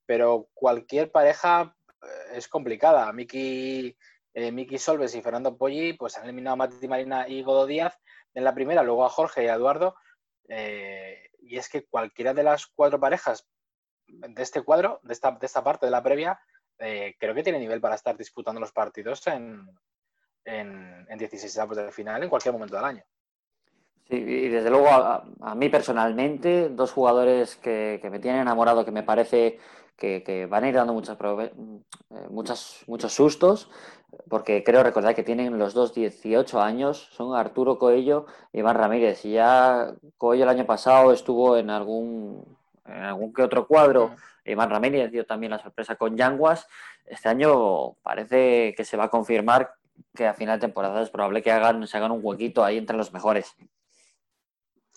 pero 0.07 0.49
cualquier 0.55 1.11
pareja 1.11 1.75
eh, 2.03 2.07
es 2.35 2.49
complicada. 2.49 3.13
Miki, 3.13 3.97
eh, 4.35 4.53
Miki 4.53 4.79
Solves 4.79 5.15
y 5.15 5.23
Fernando 5.23 5.57
Poggi 5.57 5.93
pues 5.95 6.17
han 6.17 6.25
eliminado 6.25 6.55
a 6.55 6.57
Mati 6.57 6.89
Marina 6.89 7.29
y 7.29 7.43
Godo 7.43 7.67
Díaz 7.67 7.99
en 8.35 8.45
la 8.45 8.55
primera, 8.55 8.83
luego 8.83 9.05
a 9.05 9.11
Jorge 9.11 9.45
y 9.45 9.49
a 9.49 9.55
Eduardo. 9.55 9.97
Eh, 10.49 11.31
y 11.41 11.57
es 11.57 11.69
que 11.69 11.87
cualquiera 11.87 12.35
de 12.35 12.43
las 12.43 12.67
cuatro 12.67 13.01
parejas 13.01 13.47
de 14.07 14.43
este 14.43 14.63
cuadro, 14.63 15.01
de 15.03 15.13
esta, 15.13 15.33
de 15.33 15.47
esta 15.47 15.63
parte 15.63 15.87
de 15.87 15.93
la 15.93 16.03
previa, 16.03 16.41
creo 16.77 17.35
que 17.35 17.43
tiene 17.43 17.59
nivel 17.59 17.81
para 17.81 17.95
estar 17.95 18.17
disputando 18.17 18.59
los 18.59 18.73
partidos 18.73 19.27
en, 19.27 19.69
en, 20.45 21.07
en 21.09 21.19
16 21.19 21.59
avos 21.59 21.77
de 21.77 21.93
final 21.93 22.23
en 22.23 22.29
cualquier 22.29 22.55
momento 22.55 22.77
del 22.77 22.85
año. 22.85 23.05
Sí, 24.09 24.17
y 24.17 24.49
desde 24.49 24.71
luego 24.71 24.89
a, 24.89 25.55
mí 25.55 25.69
personalmente, 25.69 26.69
dos 26.71 26.91
jugadores 26.91 27.55
que, 27.57 28.01
que, 28.03 28.11
me 28.11 28.19
tienen 28.19 28.41
enamorado, 28.41 28.85
que 28.85 28.91
me 28.91 29.05
parece 29.05 29.61
que, 30.01 30.47
van 30.51 30.65
a 30.65 30.69
ir 30.69 30.75
dando 30.75 30.95
muchas, 30.95 31.17
eh, 31.21 31.53
muchas, 32.31 32.83
muchos 32.87 33.13
sustos, 33.13 33.71
porque 34.29 34.65
creo 34.65 34.83
recordar 34.83 35.15
que 35.15 35.23
tienen 35.23 35.59
los 35.59 35.75
dos 35.75 35.95
18 35.95 36.61
años, 36.61 37.09
son 37.13 37.37
Arturo 37.37 37.79
Coello 37.79 38.27
y 38.53 38.61
Iván 38.61 38.77
Ramírez. 38.77 39.25
Y 39.25 39.33
ya 39.33 39.93
Coello 40.19 40.45
el 40.45 40.49
año 40.49 40.67
pasado 40.67 41.13
estuvo 41.13 41.57
en 41.57 41.71
algún, 41.71 42.45
en 42.87 43.03
algún 43.05 43.33
que 43.33 43.43
otro 43.43 43.67
cuadro. 43.67 44.17
Iván 44.45 44.71
Ramírez 44.71 45.13
dio 45.13 45.27
también 45.27 45.53
la 45.53 45.59
sorpresa 45.59 45.97
con 45.97 46.17
Yanguas. 46.17 46.67
Este 47.05 47.29
año 47.29 47.93
parece 48.03 48.75
que 48.77 48.85
se 48.85 48.97
va 48.97 49.05
a 49.05 49.11
confirmar 49.11 49.75
que 50.15 50.27
a 50.27 50.35
final 50.35 50.59
de 50.59 50.67
temporada 50.67 51.03
es 51.03 51.11
probable 51.11 51.43
que 51.43 51.53
hagan, 51.53 51.87
se 51.87 51.97
hagan 51.97 52.11
un 52.11 52.21
huequito 52.23 52.65
ahí 52.65 52.79
entre 52.79 52.97
los 52.97 53.13
mejores. 53.13 53.55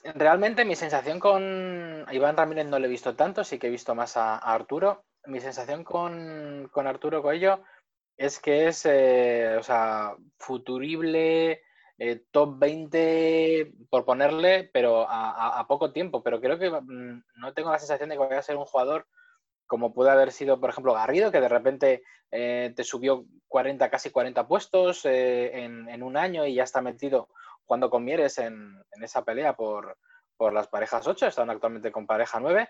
Realmente 0.04 0.66
mi 0.66 0.76
sensación 0.76 1.18
con 1.18 2.06
Iván 2.12 2.36
Ramírez 2.36 2.66
no 2.66 2.78
lo 2.78 2.86
he 2.88 2.90
visto 2.90 3.16
tanto, 3.16 3.46
sí 3.46 3.58
que 3.58 3.68
he 3.68 3.72
visto 3.72 3.96
más 3.96 4.18
a, 4.18 4.38
Arturo. 4.38 5.06
Mi 5.26 5.40
sensación 5.40 5.86
con, 5.86 6.70
Arturo 6.76 7.22
Coello 7.22 7.64
es 8.18 8.40
que 8.40 8.68
es, 8.68 8.86
eh, 8.86 9.56
o 9.58 9.64
sea, 9.64 10.16
futurible, 10.38 11.62
eh, 11.98 12.26
top 12.32 12.60
20 12.60 13.74
por 13.90 14.04
ponerle, 14.04 14.70
pero 14.74 15.06
a, 15.08 15.66
poco 15.70 15.94
tiempo. 15.94 16.22
Pero 16.22 16.42
creo 16.42 16.60
que 16.60 16.70
mm, 16.70 17.24
no 17.36 17.54
tengo 17.54 17.72
la 17.72 17.80
sensación 17.80 18.10
de 18.10 18.16
que 18.16 18.20
vaya 18.20 18.40
a 18.40 18.44
ser 18.44 18.58
un 18.58 18.66
jugador 18.66 19.08
como 19.68 19.94
puede 19.94 20.12
haber 20.12 20.34
sido, 20.34 20.60
por 20.60 20.70
ejemplo, 20.70 20.94
Garrido, 20.94 21.32
que 21.32 21.40
de 21.40 21.50
repente 21.50 22.04
eh, 22.30 22.74
te 22.76 22.84
subió 22.84 23.26
40, 23.48 23.90
casi 23.90 24.10
40 24.12 24.48
puestos 24.48 25.06
en, 25.06 26.04
un 26.04 26.18
año 26.18 26.46
y 26.46 26.56
ya 26.56 26.64
está 26.64 26.82
metido 26.82 27.30
cuando 27.66 27.90
con 27.90 28.04
Mieres 28.04 28.38
en, 28.38 28.84
esa 29.02 29.24
pelea 29.24 29.56
por, 29.56 29.98
las 30.52 30.68
parejas 30.68 31.08
8, 31.08 31.28
están 31.28 31.50
actualmente 31.50 31.92
con 31.92 32.06
pareja 32.06 32.40
9, 32.40 32.70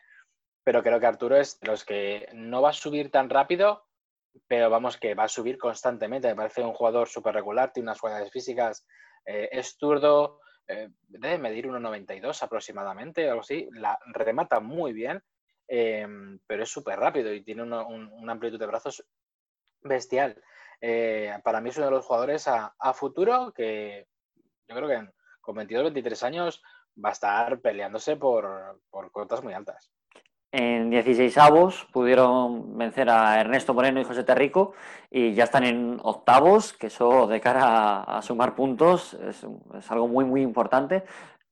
pero 0.64 0.84
creo 0.84 1.00
que 1.00 1.08
Arturo 1.08 1.36
es 1.38 1.60
de 1.60 1.68
los 1.68 1.84
que 1.84 2.28
no 2.34 2.62
va 2.62 2.70
a 2.70 2.74
subir 2.74 3.10
tan 3.10 3.30
rápido, 3.30 3.88
pero 4.48 4.70
vamos 4.70 4.98
que 4.98 5.16
va 5.16 5.24
a 5.24 5.30
subir 5.30 5.58
constantemente. 5.58 6.28
Me 6.28 6.36
parece 6.36 6.62
un 6.62 6.74
jugador 6.74 7.08
súper 7.08 7.34
regular, 7.34 7.74
tiene 7.74 7.90
unas 7.90 8.00
cualidades 8.00 8.32
físicas, 8.32 8.86
eh, 9.26 9.50
es 9.52 9.76
turdo, 9.78 10.40
eh, 10.68 10.90
debe 11.08 11.40
medir 11.40 11.68
1,92 11.68 12.44
aproximadamente, 12.44 13.28
algo 13.28 13.42
así, 13.42 13.68
la 13.72 13.98
remata 14.14 14.60
muy 14.60 14.94
bien, 14.94 15.22
eh, 15.68 16.08
pero 16.46 16.64
es 16.64 16.70
súper 16.70 17.00
rápido 17.00 17.34
y 17.34 17.44
tiene 17.44 17.64
una 17.64 18.32
amplitud 18.32 18.60
de 18.60 18.68
brazos 18.68 19.04
bestial. 19.82 20.42
para 21.44 21.60
mí 21.60 21.70
es 21.70 21.78
uno 21.78 21.88
de 21.88 21.92
los 21.92 22.06
jugadores 22.06 22.48
a 22.48 22.94
futuro 22.94 23.52
que 23.52 24.06
yo 24.68 24.76
creo 24.76 24.88
que 24.88 25.10
con 25.42 25.56
22, 25.56 25.84
23 25.86 26.24
años 26.24 26.64
va 27.04 27.10
a 27.10 27.14
estar 27.14 27.60
peleándose 27.60 28.16
por, 28.16 28.82
por 28.90 29.12
cotas 29.12 29.44
muy 29.44 29.54
altas. 29.54 29.92
En 30.56 30.92
16 30.92 31.36
avos 31.40 31.88
pudieron 31.92 32.78
vencer 32.78 33.10
a 33.10 33.42
Ernesto 33.42 33.74
Moreno 33.74 34.00
y 34.00 34.04
José 34.04 34.24
Terrico 34.24 34.74
y 35.10 35.34
ya 35.34 35.46
están 35.46 35.64
en 35.64 36.00
octavos, 36.04 36.74
que 36.74 36.88
eso 36.88 37.26
de 37.26 37.42
cara 37.42 38.04
a, 38.04 38.22
sumar 38.22 38.54
puntos 38.54 39.16
es, 39.16 39.44
algo 39.90 40.08
muy, 40.08 40.26
muy 40.26 40.44
importante. 40.44 41.06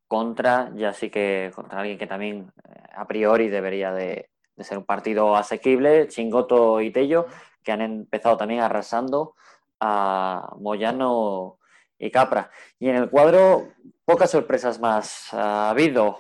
contra, 0.08 0.72
ya 0.76 0.94
sí 0.94 1.10
que 1.10 1.52
contra 1.56 1.80
alguien 1.80 1.98
que 1.98 2.06
también 2.06 2.52
eh, 2.64 2.84
a 2.96 3.08
priori 3.08 3.50
debería 3.50 3.92
de, 3.92 4.30
ser 4.60 4.78
un 4.78 4.86
partido 4.86 5.36
asequible, 5.36 6.08
Chingoto 6.08 6.80
y 6.80 6.92
Tello, 6.92 7.26
que 7.64 7.72
han 7.72 7.82
empezado 7.82 8.38
también 8.38 8.62
arrasando 8.62 9.34
a 9.80 10.54
Moyano 10.60 11.58
y 12.02 12.10
Capra. 12.10 12.50
Y 12.80 12.90
en 12.90 12.96
el 12.96 13.10
cuadro, 13.10 13.70
pocas 14.06 14.32
sorpresas 14.32 14.80
más 14.80 15.32
ha 15.34 15.70
habido, 15.70 16.18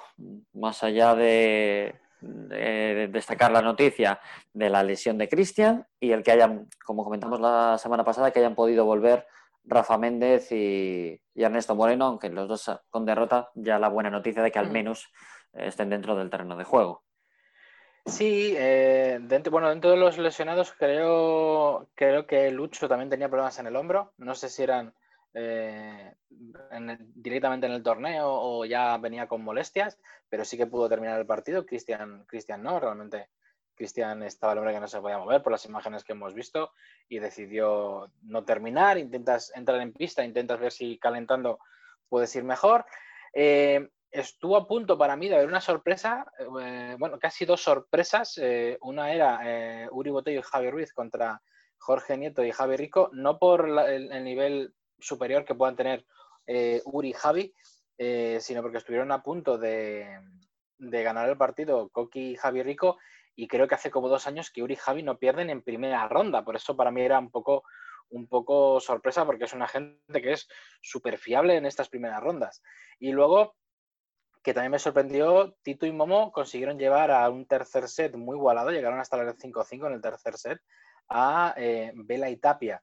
más 0.54 0.84
allá 0.84 1.16
de, 1.16 2.00
destacar 2.22 3.52
la 3.52 3.64
noticia 3.64 4.20
de 4.54 4.70
la 4.70 4.84
lesión 4.84 5.18
de 5.18 5.28
Cristian 5.28 5.88
y 6.00 6.12
el 6.12 6.22
que 6.22 6.32
hayan, 6.32 6.70
como 6.86 7.04
comentamos 7.04 7.42
la 7.42 7.80
semana 7.80 8.06
pasada, 8.06 8.30
que 8.30 8.40
hayan 8.40 8.54
podido 8.54 8.86
volver 8.86 9.26
Rafa 9.64 9.98
Méndez 9.98 10.52
y, 10.52 11.20
Ernesto 11.34 11.76
Moreno, 11.76 12.06
aunque 12.06 12.30
los 12.30 12.48
dos 12.48 12.72
con 12.92 13.06
derrota, 13.06 13.50
ya 13.56 13.80
la 13.80 13.90
buena 13.90 14.12
noticia 14.12 14.44
de 14.44 14.52
que 14.52 14.60
al 14.60 14.70
mm. 14.70 14.74
menos 14.74 15.12
estén 15.54 15.90
dentro 15.90 16.16
del 16.16 16.30
terreno 16.30 16.56
de 16.58 16.64
juego. 16.64 17.04
Sí, 18.06 18.54
eh, 18.56 19.20
dentro, 19.22 19.52
bueno, 19.52 19.70
dentro 19.70 19.90
de 19.92 19.98
los 19.98 20.20
lesionados 20.20 20.74
creo, 20.74 21.90
creo 21.96 22.28
que 22.28 22.52
Lucho 22.52 22.88
también 22.88 23.10
tenía 23.10 23.30
problemas 23.30 23.58
en 23.58 23.68
el 23.68 23.76
hombro. 23.76 24.14
No 24.18 24.36
sé 24.36 24.50
si 24.50 24.64
eran 24.64 24.94
eh, 25.34 26.14
directamente 27.16 27.68
en 27.68 27.74
el 27.74 27.84
torneo 27.84 28.28
o 28.28 28.66
ya 28.66 28.98
venía 28.98 29.28
con 29.28 29.44
molestias, 29.44 29.98
pero 30.30 30.46
sí 30.46 30.58
que 30.58 30.68
pudo 30.68 30.90
terminar 30.90 31.20
el 31.20 31.26
partido. 31.26 31.66
Cristian, 31.66 32.26
Cristian 32.26 32.64
no, 32.64 32.80
realmente 32.80 33.30
Cristian 33.76 34.24
estaba 34.24 34.54
el 34.54 34.60
hombre 34.60 34.74
que 34.74 34.80
no 34.80 34.88
se 34.88 35.00
podía 35.00 35.18
mover 35.18 35.42
por 35.42 35.52
las 35.52 35.66
imágenes 35.66 36.04
que 36.04 36.14
hemos 36.14 36.34
visto 36.34 36.72
y 37.08 37.20
decidió 37.20 38.12
no 38.24 38.44
terminar. 38.44 38.98
Intentas 38.98 39.52
entrar 39.56 39.82
en 39.82 39.94
pista, 39.94 40.24
intentas 40.24 40.60
ver 40.60 40.72
si 40.72 40.98
calentando 40.98 41.60
puedes 42.10 42.36
ir 42.36 42.44
mejor. 42.44 42.86
Eh, 43.34 43.90
estuvo 44.12 44.58
a 44.58 44.68
punto 44.68 44.98
para 44.98 45.16
mí 45.16 45.30
de 45.30 45.36
haber 45.36 45.48
una 45.48 45.62
sorpresa, 45.62 46.26
eh, 46.62 46.96
bueno, 47.00 47.18
casi 47.20 47.46
dos 47.46 47.62
sorpresas. 47.62 48.40
Una 48.82 49.14
era 49.14 49.90
Uri 49.92 50.12
Botello 50.12 50.40
y 50.40 50.44
Javi 50.44 50.70
Ruiz 50.70 50.94
contra 50.94 51.42
Jorge 51.82 52.16
Nieto 52.16 52.44
y 52.46 52.52
Javi 52.52 52.78
Rico, 52.78 53.10
no 53.12 53.40
por 53.40 53.68
el, 53.68 54.24
nivel 54.24 54.74
superior 55.02 55.46
que 55.46 55.56
puedan 55.56 55.76
tener 55.76 56.06
Uri 56.86 57.10
y 57.10 57.14
Javi, 57.14 57.54
sino 58.40 58.62
porque 58.62 58.78
estuvieron 58.78 59.12
a 59.12 59.22
punto 59.22 59.58
de, 59.58 60.08
de 60.82 61.04
ganar 61.04 61.30
el 61.30 61.38
partido 61.38 61.90
Coqui 61.90 62.32
y 62.32 62.36
Javi 62.36 62.64
Rico 62.64 62.98
y 63.36 63.48
creo 63.48 63.68
que 63.68 63.76
hace 63.76 63.92
como 63.92 64.10
dos 64.10 64.28
años 64.28 64.50
que 64.52 64.64
Uri 64.64 64.74
y 64.74 64.78
Javi 64.78 65.04
no 65.04 65.18
pierden 65.18 65.50
en 65.50 65.62
primera 65.62 66.08
ronda, 66.08 66.44
por 66.44 66.56
eso 66.56 66.76
para 66.76 66.92
mí 66.92 67.02
era 67.02 67.20
un 67.20 67.30
poco, 67.30 67.64
un 68.10 68.28
poco 68.28 68.80
sorpresa 68.80 69.26
porque 69.26 69.46
es 69.46 69.54
una 69.54 69.68
gente 69.68 70.22
que 70.22 70.34
es 70.34 70.48
súper 70.82 71.18
fiable 71.18 71.56
en 71.56 71.66
estas 71.66 71.90
primeras 71.90 72.22
rondas. 72.22 72.62
Y 73.00 73.12
luego, 73.12 73.56
que 74.44 74.54
también 74.54 74.72
me 74.72 74.80
sorprendió, 74.80 75.56
Tito 75.62 75.86
y 75.86 75.92
Momo 75.92 76.32
consiguieron 76.32 76.80
llevar 76.80 77.12
a 77.12 77.30
un 77.30 77.46
tercer 77.46 77.88
set 77.88 78.16
muy 78.16 78.38
igualado, 78.38 78.72
llegaron 78.72 79.00
hasta 79.00 79.22
el 79.22 79.38
5-5 79.38 79.88
en 79.88 79.94
el 79.94 80.02
tercer 80.02 80.38
set, 80.38 80.60
a 81.08 81.54
eh, 81.58 81.92
Vela 81.96 82.30
y 82.30 82.38
Tapia. 82.38 82.82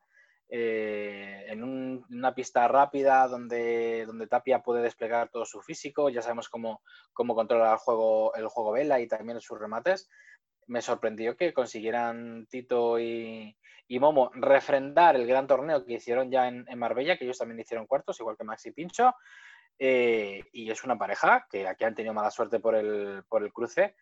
Eh, 0.50 1.44
en 1.48 1.62
una 1.62 2.34
pista 2.34 2.66
rápida 2.68 3.28
donde, 3.28 4.06
donde 4.06 4.26
Tapia 4.26 4.62
puede 4.62 4.82
desplegar 4.82 5.28
todo 5.28 5.44
su 5.44 5.60
físico, 5.60 6.08
ya 6.08 6.22
sabemos 6.22 6.48
cómo, 6.48 6.82
cómo 7.12 7.34
controla 7.34 7.72
el 7.72 7.78
juego, 7.78 8.34
el 8.34 8.48
juego 8.48 8.72
Vela 8.72 8.98
y 9.00 9.06
también 9.06 9.40
sus 9.40 9.58
remates 9.58 10.08
me 10.68 10.82
sorprendió 10.82 11.36
que 11.36 11.52
consiguieran 11.52 12.46
Tito 12.46 13.00
y, 13.00 13.56
Momo 13.88 14.30
refrendar 14.34 15.16
el 15.16 15.26
gran 15.26 15.46
torneo 15.46 15.84
que 15.84 15.94
hicieron 15.94 16.30
ya 16.30 16.46
en, 16.46 16.66
Marbella, 16.78 17.16
que 17.16 17.24
ellos 17.24 17.38
también 17.38 17.58
hicieron 17.58 17.86
cuartos, 17.86 18.20
igual 18.20 18.36
que 18.36 18.44
Maxi 18.44 18.70
Pincho. 18.70 19.14
Eh, 19.78 20.42
y 20.52 20.70
es 20.70 20.84
una 20.84 20.98
pareja 20.98 21.46
que 21.50 21.66
aquí 21.66 21.84
han 21.84 21.94
tenido 21.94 22.12
mala 22.12 22.30
suerte 22.30 22.60
por 22.60 22.74
el, 22.74 23.24
por 23.28 23.42
el 23.42 23.52
cruce, 23.52 23.96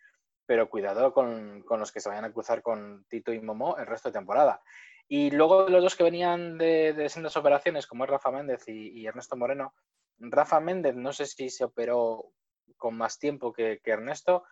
pero 0.45 0.69
cuidado 0.69 1.13
con, 1.13 1.65
los 1.69 1.93
que 1.93 2.01
se 2.01 2.09
vayan 2.09 2.25
a 2.25 2.33
cruzar 2.33 2.63
con 2.63 3.05
Tito 3.09 3.33
y 3.33 3.41
Momo 3.41 3.77
el 3.77 3.87
resto 3.87 4.09
de 4.09 4.15
temporada. 4.15 4.61
Y 5.09 5.31
luego 5.31 5.69
los 5.69 5.83
dos 5.83 5.97
que 5.97 6.05
venían 6.05 6.59
de, 6.59 6.93
de 6.93 7.09
sendas 7.09 7.37
operaciones, 7.37 7.87
como 7.87 8.05
es 8.05 8.11
Rafa 8.11 8.31
Méndez 8.31 8.67
y, 8.67 9.07
Ernesto 9.07 9.37
Moreno, 9.37 9.75
Rafa 10.19 10.61
Méndez 10.61 10.97
no 10.97 11.13
sé 11.13 11.27
si 11.27 11.49
se 11.49 11.65
operó 11.65 12.33
con 12.77 12.97
más 12.97 13.19
tiempo 13.19 13.53
que 13.53 13.81
Ernesto, 13.85 14.45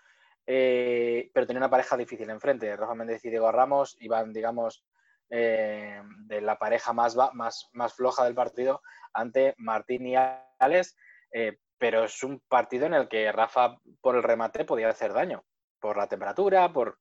eh, 0.46 1.30
pero 1.32 1.46
tenía 1.46 1.60
una 1.60 1.70
pareja 1.70 1.96
difícil 1.96 2.28
enfrente. 2.30 2.76
Rafa 2.76 2.94
Méndez 2.94 3.24
y 3.24 3.30
Diego 3.30 3.50
Ramos 3.50 3.96
iban, 4.00 4.32
digamos, 4.32 4.84
eh, 5.30 6.02
de 6.26 6.40
la 6.40 6.58
pareja 6.58 6.92
más, 6.92 7.16
más, 7.32 7.68
más 7.72 7.94
floja 7.94 8.24
del 8.24 8.34
partido 8.34 8.82
ante 9.12 9.54
Martín 9.58 10.06
y 10.06 10.14
Alex, 10.58 10.96
eh, 11.32 11.58
pero 11.78 12.04
es 12.04 12.22
un 12.22 12.40
partido 12.40 12.86
en 12.86 12.94
el 12.94 13.08
que 13.08 13.32
Rafa, 13.32 13.78
por 14.00 14.16
el 14.16 14.22
remate, 14.22 14.64
podía 14.64 14.88
hacer 14.88 15.12
daño, 15.12 15.44
por 15.80 15.96
la 15.96 16.08
temperatura, 16.08 16.72
por, 16.72 16.98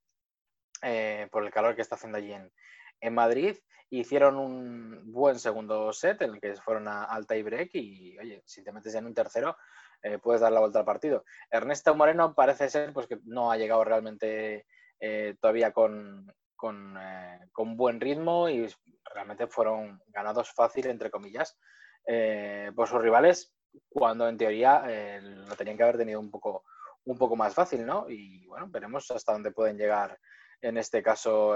por 1.30 1.44
el 1.44 1.50
calor 1.50 1.74
que 1.74 1.82
está 1.82 1.96
haciendo 1.96 2.18
allí 2.18 2.32
en, 2.32 2.52
en 3.04 3.14
Madrid. 3.14 3.56
Hicieron 3.90 4.36
un 4.38 5.12
buen 5.12 5.38
segundo 5.38 5.92
set 5.92 6.22
en 6.22 6.34
el 6.34 6.40
que 6.40 6.56
fueron 6.56 6.88
a, 6.88 7.04
al 7.04 7.26
tie 7.26 7.42
break 7.42 7.70
y, 7.74 8.18
oye, 8.18 8.42
si 8.44 8.64
te 8.64 8.72
metes 8.72 8.94
en 8.94 9.06
un 9.06 9.14
tercero, 9.14 9.56
eh, 10.02 10.18
puedes 10.18 10.40
dar 10.40 10.52
la 10.52 10.60
vuelta 10.60 10.80
al 10.80 10.84
partido. 10.84 11.24
Ernesto 11.50 11.94
Moreno 11.94 12.34
parece 12.34 12.68
ser 12.68 12.92
pues, 12.92 13.06
que 13.06 13.20
no 13.24 13.52
ha 13.52 13.56
llegado 13.56 13.84
realmente 13.84 14.66
eh, 14.98 15.36
todavía 15.40 15.72
con, 15.72 16.26
eh, 16.98 17.38
con, 17.52 17.76
buen 17.76 18.00
ritmo 18.00 18.48
y 18.48 18.66
realmente 19.14 19.46
fueron 19.46 20.02
ganados 20.08 20.50
fácil, 20.52 20.86
entre 20.86 21.10
comillas, 21.10 21.56
por 22.74 22.88
sus 22.88 23.00
rivales, 23.00 23.54
cuando 23.88 24.28
en 24.28 24.36
teoría 24.36 24.84
lo 25.20 25.56
tenían 25.56 25.76
que 25.76 25.82
haber 25.82 25.96
tenido 25.96 26.20
un 26.20 26.30
poco, 26.30 26.64
un 27.04 27.16
poco 27.16 27.36
más 27.36 27.54
fácil, 27.54 27.86
¿no? 27.86 28.10
Y 28.10 28.46
bueno, 28.46 28.66
veremos 28.68 29.10
hasta 29.10 29.32
dónde 29.32 29.52
pueden 29.52 29.78
llegar 29.78 30.18
en 30.64 30.78
este 30.78 31.02
caso 31.02 31.54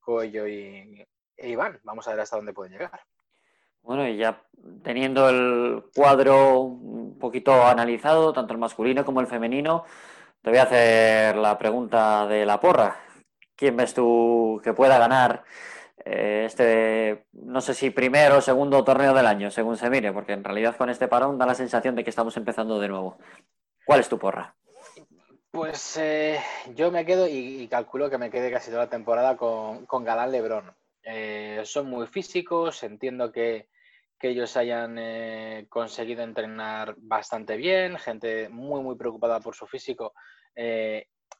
Coello 0.00 0.46
y, 0.46 1.06
e 1.36 1.48
Iván. 1.48 1.80
Vamos 1.82 2.06
a 2.06 2.12
ver 2.12 2.20
hasta 2.20 2.36
dónde 2.36 2.52
pueden 2.52 2.72
llegar. 2.72 3.00
Bueno, 3.82 4.08
y 4.08 4.16
ya 4.16 4.42
teniendo 4.82 5.28
el 5.28 5.84
cuadro 5.94 6.60
un 6.60 7.18
poquito 7.18 7.64
analizado, 7.64 8.32
tanto 8.32 8.52
el 8.52 8.58
masculino 8.58 9.04
como 9.04 9.20
el 9.20 9.26
femenino, 9.26 9.84
te 10.42 10.50
voy 10.50 10.58
a 10.58 10.64
hacer 10.64 11.36
la 11.36 11.56
pregunta 11.58 12.26
de 12.26 12.44
la 12.46 12.60
porra. 12.60 12.96
¿Quién 13.54 13.76
ves 13.76 13.94
tú 13.94 14.60
que 14.62 14.72
pueda 14.72 14.98
ganar 14.98 15.44
eh, 16.04 16.44
este, 16.46 17.26
no 17.32 17.60
sé 17.60 17.74
si 17.74 17.90
primero 17.90 18.38
o 18.38 18.40
segundo 18.40 18.84
torneo 18.84 19.14
del 19.14 19.26
año, 19.26 19.50
según 19.50 19.76
se 19.76 19.88
mire? 19.90 20.12
Porque 20.12 20.32
en 20.32 20.44
realidad 20.44 20.76
con 20.76 20.90
este 20.90 21.08
parón 21.08 21.38
da 21.38 21.46
la 21.46 21.54
sensación 21.54 21.94
de 21.94 22.04
que 22.04 22.10
estamos 22.10 22.36
empezando 22.36 22.80
de 22.80 22.88
nuevo. 22.88 23.18
¿Cuál 23.84 24.00
es 24.00 24.08
tu 24.08 24.18
porra? 24.18 24.56
Pues 25.56 25.96
eh, 25.96 26.38
yo 26.74 26.90
me 26.90 27.06
quedo 27.06 27.26
y, 27.26 27.66
calculo 27.68 28.10
que 28.10 28.18
me 28.18 28.28
quede 28.28 28.50
casi 28.50 28.70
toda 28.70 28.84
la 28.84 28.90
temporada 28.90 29.38
con, 29.38 30.04
Galán 30.04 30.30
Lebrón. 30.30 30.76
Eh, 31.02 31.62
son 31.64 31.88
muy 31.88 32.06
físicos, 32.08 32.82
entiendo 32.82 33.32
que, 33.32 33.70
que 34.18 34.28
ellos 34.28 34.54
hayan 34.58 34.98
eh, 34.98 35.64
conseguido 35.70 36.22
entrenar 36.22 36.94
bastante 36.98 37.56
bien, 37.56 37.96
gente 37.96 38.50
muy, 38.50 38.82
muy 38.82 38.96
preocupada 38.96 39.40
por 39.40 39.54
su 39.54 39.66
físico 39.66 40.12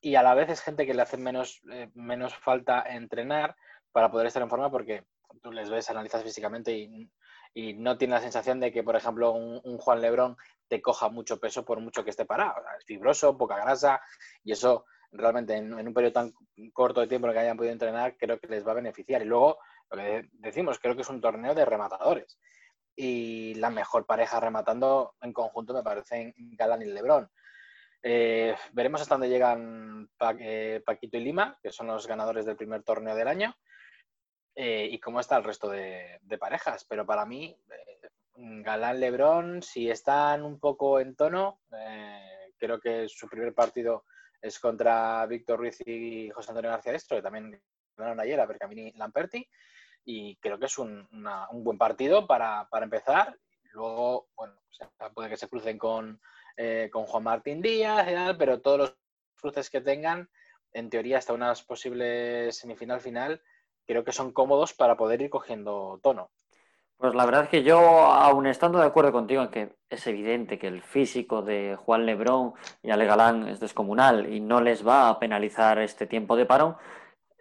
y 0.01 0.15
a 0.15 0.23
la 0.23 0.35
vez 0.35 0.49
es 0.49 0.63
gente 0.63 0.87
que 0.87 0.95
le 0.95 1.03
hace 1.03 1.19
menos, 1.19 1.61
menos 1.95 2.35
falta 2.37 2.85
entrenar 2.89 3.55
para 3.93 4.11
poder 4.11 4.29
estar 4.29 4.43
en 4.43 4.49
forma 4.49 4.71
porque 4.71 5.05
tú 5.43 5.53
les 5.53 5.69
ves, 5.69 5.91
analizas 5.91 6.23
físicamente 6.23 6.73
y, 6.73 7.11
no 7.55 7.97
tienes 7.97 8.17
la 8.17 8.23
sensación 8.23 8.61
de 8.61 8.73
que, 8.73 8.83
por 8.83 8.97
ejemplo, 8.97 9.33
un, 9.33 9.79
Juan 9.79 10.01
Lebrón 10.01 10.37
te 10.69 10.83
coja 10.83 11.09
mucho 11.09 11.39
peso 11.39 11.65
por 11.65 11.81
mucho 11.81 12.05
que 12.05 12.11
esté 12.11 12.25
parado. 12.25 12.55
Es 12.79 12.85
fibroso, 12.85 13.37
poca 13.37 13.57
grasa 13.57 14.01
y 14.45 14.53
eso 14.53 14.85
realmente 15.13 15.55
en, 15.57 15.73
un 15.73 15.95
periodo 15.95 16.13
tan 16.13 16.33
corto 16.73 17.01
de 17.01 17.07
tiempo 17.07 17.31
que 17.33 17.39
hayan 17.39 17.57
podido 17.57 17.73
entrenar 17.73 18.17
creo 18.17 18.39
que 18.39 18.49
les 18.49 18.67
va 18.67 18.73
a 18.73 18.77
beneficiar. 18.77 19.23
Y 19.23 19.27
luego, 19.27 19.59
lo 19.91 19.97
que 19.97 20.29
decimos, 20.33 20.79
creo 20.79 20.95
que 20.95 21.03
es 21.03 21.09
un 21.09 21.21
torneo 21.21 21.55
de 21.55 21.65
rematadores 21.65 22.39
y 22.97 23.55
la 23.57 23.69
mejor 23.69 24.07
pareja 24.07 24.41
rematando 24.41 25.15
en 25.21 25.33
conjunto 25.33 25.75
me 25.75 25.83
parecen 25.83 26.35
Galán 26.37 26.83
y 26.83 26.87
Lebrón. 26.87 27.31
Eh, 28.03 28.55
veremos 28.73 29.03
hasta 29.03 29.15
dónde 29.15 29.29
llegan 29.29 30.09
eh, 30.39 30.83
Paquito 30.85 31.19
y 31.19 31.21
Lima, 31.21 31.59
que 31.63 31.71
son 31.71 31.89
los 31.89 32.07
ganadores 32.07 32.47
del 32.47 32.57
primer 32.57 32.83
torneo 32.83 33.15
del 33.15 33.29
año, 33.29 33.55
eh, 34.57 34.89
y 34.91 34.99
cómo 34.99 35.21
está 35.21 35.37
el 35.37 35.45
resto 35.45 35.69
de, 35.69 36.19
parejas. 36.41 36.85
Pero 36.89 37.07
para 37.07 37.25
mí, 37.25 37.57
Galán 38.35 38.99
Lebrón, 38.99 39.63
si 39.63 39.89
están 39.89 40.43
un 40.43 40.59
poco 40.59 40.99
en 40.99 41.15
tono, 41.15 41.61
creo 42.59 42.81
que 42.81 43.09
su 43.09 43.29
primer 43.29 43.55
partido 43.55 44.05
es 44.41 44.59
contra 44.59 45.25
Víctor 45.27 45.61
Ruiz 45.61 45.79
y 45.87 46.31
José 46.31 46.51
Antonio 46.51 46.71
García 46.71 46.93
Destro, 46.93 47.17
que 47.17 47.23
también 47.23 47.61
ganaron 47.97 48.21
ayer 48.21 48.41
a 48.41 48.47
Bercamini 48.47 48.93
Lamperti 48.93 49.49
y 50.07 50.37
creo 50.37 50.59
que 50.59 50.67
es 50.67 50.79
un, 50.79 51.07
buen 51.53 51.77
partido 51.77 52.27
para, 52.27 52.69
empezar. 52.81 53.37
Luego, 53.73 54.29
bueno, 54.37 54.55
puede 55.15 55.29
que 55.29 55.37
se 55.37 55.49
crucen 55.49 55.77
con, 55.77 56.21
eh, 56.57 56.89
Juan 56.93 57.25
Martín 57.25 57.61
Díaz, 57.61 58.37
pero 58.39 58.61
todos 58.61 58.79
los 58.79 58.97
cruces 59.35 59.69
que 59.69 59.81
tengan, 59.81 60.31
en 60.73 60.89
teoría, 60.91 61.19
hasta 61.19 61.33
unas 61.33 61.63
posibles 61.63 62.57
semifinal 62.57 63.01
final, 63.01 63.43
creo 63.87 64.05
que 64.05 64.13
son 64.13 64.33
cómodos 64.33 64.75
para 64.75 64.97
poder 64.97 65.23
ir 65.23 65.31
cogiendo 65.31 66.01
tono. 66.03 66.31
Pues 66.99 67.15
la 67.15 67.27
verdad 67.27 67.45
es 67.45 67.49
que 67.51 67.63
yo, 67.63 67.79
aun 67.79 68.47
estando 68.47 68.79
de 68.79 68.87
acuerdo 68.87 69.13
contigo 69.13 69.43
en 69.43 69.49
que 69.49 69.77
es 69.91 70.07
evidente 70.07 70.59
que 70.59 70.67
el 70.67 70.83
físico 70.83 71.43
de 71.43 71.77
Juan 71.77 72.07
Lebrón 72.07 72.55
y 72.83 72.91
Ale 72.91 73.05
Galán 73.05 73.49
es 73.49 73.61
descomunal 73.61 74.33
y 74.33 74.41
no 74.41 74.63
les 74.63 74.87
va 74.87 75.11
a 75.11 75.19
penalizar 75.19 75.79
este 75.79 76.07
tiempo 76.07 76.37
de 76.37 76.47
parón, 76.47 76.77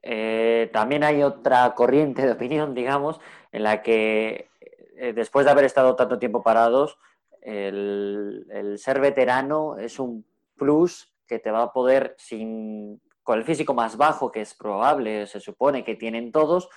eh, 0.03 0.69
también 0.73 1.03
hay 1.03 1.23
otra 1.23 1.73
corriente 1.73 2.23
de 2.25 2.33
opinión, 2.33 2.73
digamos, 2.73 3.19
en 3.51 3.63
la 3.63 3.81
que 3.81 4.49
eh, 4.97 5.13
después 5.13 5.45
de 5.45 5.51
haber 5.51 5.65
estado 5.65 5.95
tanto 5.95 6.19
tiempo 6.19 6.43
parados, 6.43 6.99
el, 7.41 8.45
el, 8.51 8.77
ser 8.77 8.99
veterano 8.99 9.77
es 9.77 9.99
un 9.99 10.25
plus 10.57 11.13
que 11.27 11.39
te 11.39 11.51
va 11.51 11.63
a 11.63 11.73
poder, 11.73 12.15
sin, 12.17 13.01
con 13.25 13.39
el 13.39 13.43
físico 13.43 13.73
más 13.73 13.97
bajo, 13.97 14.31
que 14.31 14.41
es 14.41 14.53
probable, 14.53 15.25
se 15.25 15.39
supone 15.39 15.83
que 15.83 15.95
tienen 15.95 16.31
todos, 16.31 16.69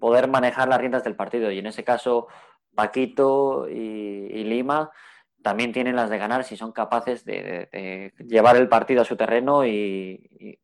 poder 0.00 0.28
manejar 0.28 0.66
las 0.66 0.80
riendas 0.80 1.04
del 1.04 1.14
partido. 1.14 1.52
Y 1.52 1.58
en 1.58 1.66
ese 1.66 1.84
caso, 1.84 2.26
Paquito 2.74 3.68
y, 3.68 4.42
Lima 4.44 4.90
también 5.42 5.72
tienen 5.72 5.96
las 5.96 6.08
de 6.08 6.16
ganar 6.16 6.44
si 6.44 6.56
son 6.56 6.72
capaces 6.72 7.24
de, 7.26 8.12
llevar 8.18 8.56
el 8.56 8.68
partido 8.68 9.02
a 9.02 9.04
su 9.04 9.14
terreno 9.14 9.66
y, 9.66 10.58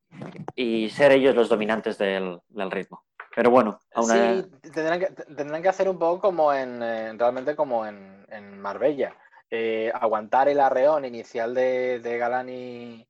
ser 0.91 1.13
ellos 1.13 1.37
los 1.37 1.51
dominantes 1.51 1.99
del, 1.99 2.41
ritmo. 2.71 3.05
Pero 3.35 3.51
bueno, 3.51 3.79
aún 3.95 4.07
sí, 4.07 4.71
tendrán, 4.73 5.01
que, 5.01 5.07
tendrán 5.09 5.61
que 5.61 5.69
hacer 5.69 5.91
un 5.91 5.99
poco 5.99 6.19
como 6.19 6.55
en, 6.55 6.81
realmente 7.19 7.55
como 7.55 7.85
en, 7.87 8.59
Marbella. 8.59 9.15
Eh, 9.51 9.93
aguantar 9.95 10.49
el 10.49 10.61
arreón 10.61 11.05
inicial 11.05 11.55
de, 11.55 12.17
Galán 12.19 12.49
y, 12.49 13.07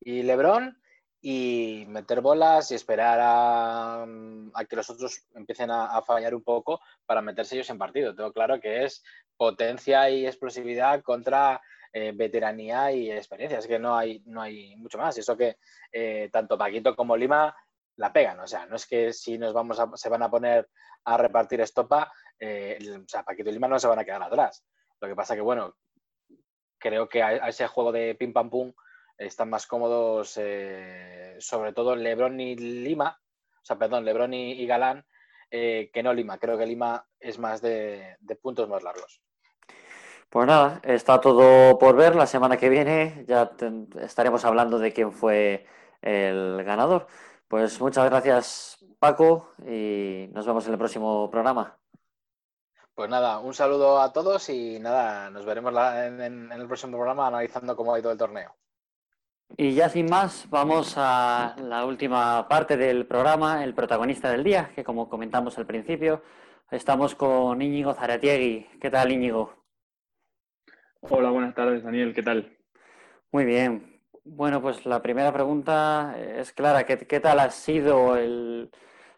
y 0.00 0.22
Lebrón 0.22 0.78
y 1.28 1.84
meter 1.88 2.20
bolas 2.20 2.70
y 2.70 2.76
esperar 2.76 3.18
a, 3.20 4.06
que 4.68 4.76
los 4.76 4.88
otros 4.88 5.26
empiecen 5.34 5.72
a, 5.72 6.00
fallar 6.02 6.36
un 6.36 6.44
poco 6.44 6.80
para 7.04 7.20
meterse 7.20 7.56
ellos 7.56 7.68
en 7.70 7.78
partido. 7.78 8.14
Tengo 8.14 8.32
claro 8.32 8.60
que 8.60 8.84
es 8.84 9.02
potencia 9.36 10.08
y 10.08 10.24
explosividad 10.24 11.02
contra 11.02 11.60
eh, 11.92 12.12
veteranía 12.14 12.92
y 12.92 13.10
experiencia. 13.10 13.58
Es 13.58 13.66
que 13.66 13.80
no 13.80 13.96
hay, 13.96 14.22
no 14.26 14.40
hay 14.40 14.76
mucho 14.76 14.98
más. 14.98 15.16
Y 15.16 15.20
eso 15.20 15.36
que 15.36 15.56
eh, 15.90 16.28
tanto 16.32 16.56
Paquito 16.56 16.94
como 16.94 17.16
Lima 17.16 17.52
la 17.96 18.12
pegan. 18.12 18.38
O 18.38 18.46
sea, 18.46 18.66
no 18.66 18.76
es 18.76 18.86
que 18.86 19.12
si 19.12 19.36
nos 19.36 19.52
vamos 19.52 19.80
a, 19.80 19.90
se 19.96 20.08
van 20.08 20.22
a 20.22 20.30
poner 20.30 20.68
a 21.06 21.16
repartir 21.16 21.60
estopa, 21.60 22.12
eh, 22.38 22.78
o 23.04 23.08
sea, 23.08 23.24
Paquito 23.24 23.50
y 23.50 23.54
Lima 23.54 23.66
no 23.66 23.80
se 23.80 23.88
van 23.88 23.98
a 23.98 24.04
quedar 24.04 24.22
atrás. 24.22 24.64
Lo 25.00 25.08
que 25.08 25.16
pasa 25.16 25.34
que, 25.34 25.40
bueno, 25.40 25.74
creo 26.78 27.08
que 27.08 27.20
a 27.20 27.48
ese 27.48 27.66
juego 27.66 27.90
de 27.90 28.14
pim 28.14 28.32
pam 28.32 28.48
pum 28.48 28.72
están 29.18 29.50
más 29.50 29.66
cómodos, 29.66 30.38
eh, 30.40 31.36
sobre 31.38 31.72
todo 31.72 31.96
Lebron 31.96 32.40
y 32.40 32.56
Lima, 32.56 33.18
o 33.62 33.64
sea, 33.66 33.78
perdón, 33.78 34.04
Lebron 34.04 34.32
y, 34.32 34.64
Galán, 34.64 35.04
eh, 35.50 35.90
que 35.92 36.02
no 36.02 36.14
Lima. 36.14 36.38
Creo 36.38 36.56
que 36.56 36.66
Lima 36.66 37.04
es 37.18 37.38
más 37.38 37.60
de, 37.60 38.16
puntos 38.40 38.68
más 38.68 38.82
largos. 38.84 39.20
Pues 40.30 40.46
nada, 40.46 40.80
está 40.84 41.20
todo 41.20 41.76
por 41.78 41.96
ver. 41.96 42.14
La 42.14 42.26
semana 42.26 42.56
que 42.56 42.68
viene 42.68 43.24
ya 43.26 43.50
estaremos 44.00 44.44
hablando 44.44 44.78
de 44.78 44.92
quién 44.92 45.12
fue 45.12 45.66
el 46.00 46.62
ganador. 46.62 47.08
Pues 47.48 47.80
muchas 47.80 48.08
gracias, 48.08 48.84
Paco, 49.00 49.52
y 49.66 50.28
nos 50.32 50.46
vemos 50.46 50.64
en 50.66 50.72
el 50.72 50.78
próximo 50.78 51.28
programa. 51.28 51.76
Pues 52.94 53.10
nada, 53.10 53.40
un 53.40 53.52
saludo 53.52 54.00
a 54.00 54.12
todos 54.12 54.48
y 54.48 54.78
nada, 54.78 55.28
nos 55.30 55.44
veremos 55.44 55.74
en 55.74 56.52
el 56.52 56.66
próximo 56.66 56.92
programa 56.92 57.26
analizando 57.26 57.74
cómo 57.74 57.94
ha 57.94 57.98
ido 57.98 58.12
el 58.12 58.18
torneo. 58.18 58.54
Y 59.54 59.74
ya 59.74 59.88
sin 59.88 60.06
más, 60.06 60.48
vamos 60.50 60.94
a 60.96 61.54
la 61.62 61.86
última 61.86 62.46
parte 62.48 62.76
del 62.76 63.06
programa, 63.06 63.64
el 63.64 63.74
protagonista 63.74 64.30
del 64.30 64.44
día, 64.44 64.70
que 64.74 64.84
como 64.84 65.08
comentamos 65.08 65.56
al 65.56 65.66
principio, 65.66 66.22
estamos 66.70 67.14
con 67.14 67.62
Íñigo 67.62 67.94
Zaratiegui. 67.94 68.66
¿Qué 68.80 68.90
tal, 68.90 69.12
Íñigo? 69.12 69.54
Hola, 71.00 71.30
buenas 71.30 71.54
tardes, 71.54 71.84
Daniel. 71.84 72.12
¿Qué 72.12 72.22
tal? 72.22 72.56
Muy 73.30 73.44
bien. 73.44 74.00
Bueno, 74.24 74.60
pues 74.60 74.84
la 74.84 75.00
primera 75.00 75.32
pregunta 75.32 76.16
es 76.18 76.52
clara. 76.52 76.84
¿Qué, 76.84 77.20
tal 77.20 77.38
ha 77.38 77.50
sido 77.50 78.16
el, 78.16 78.70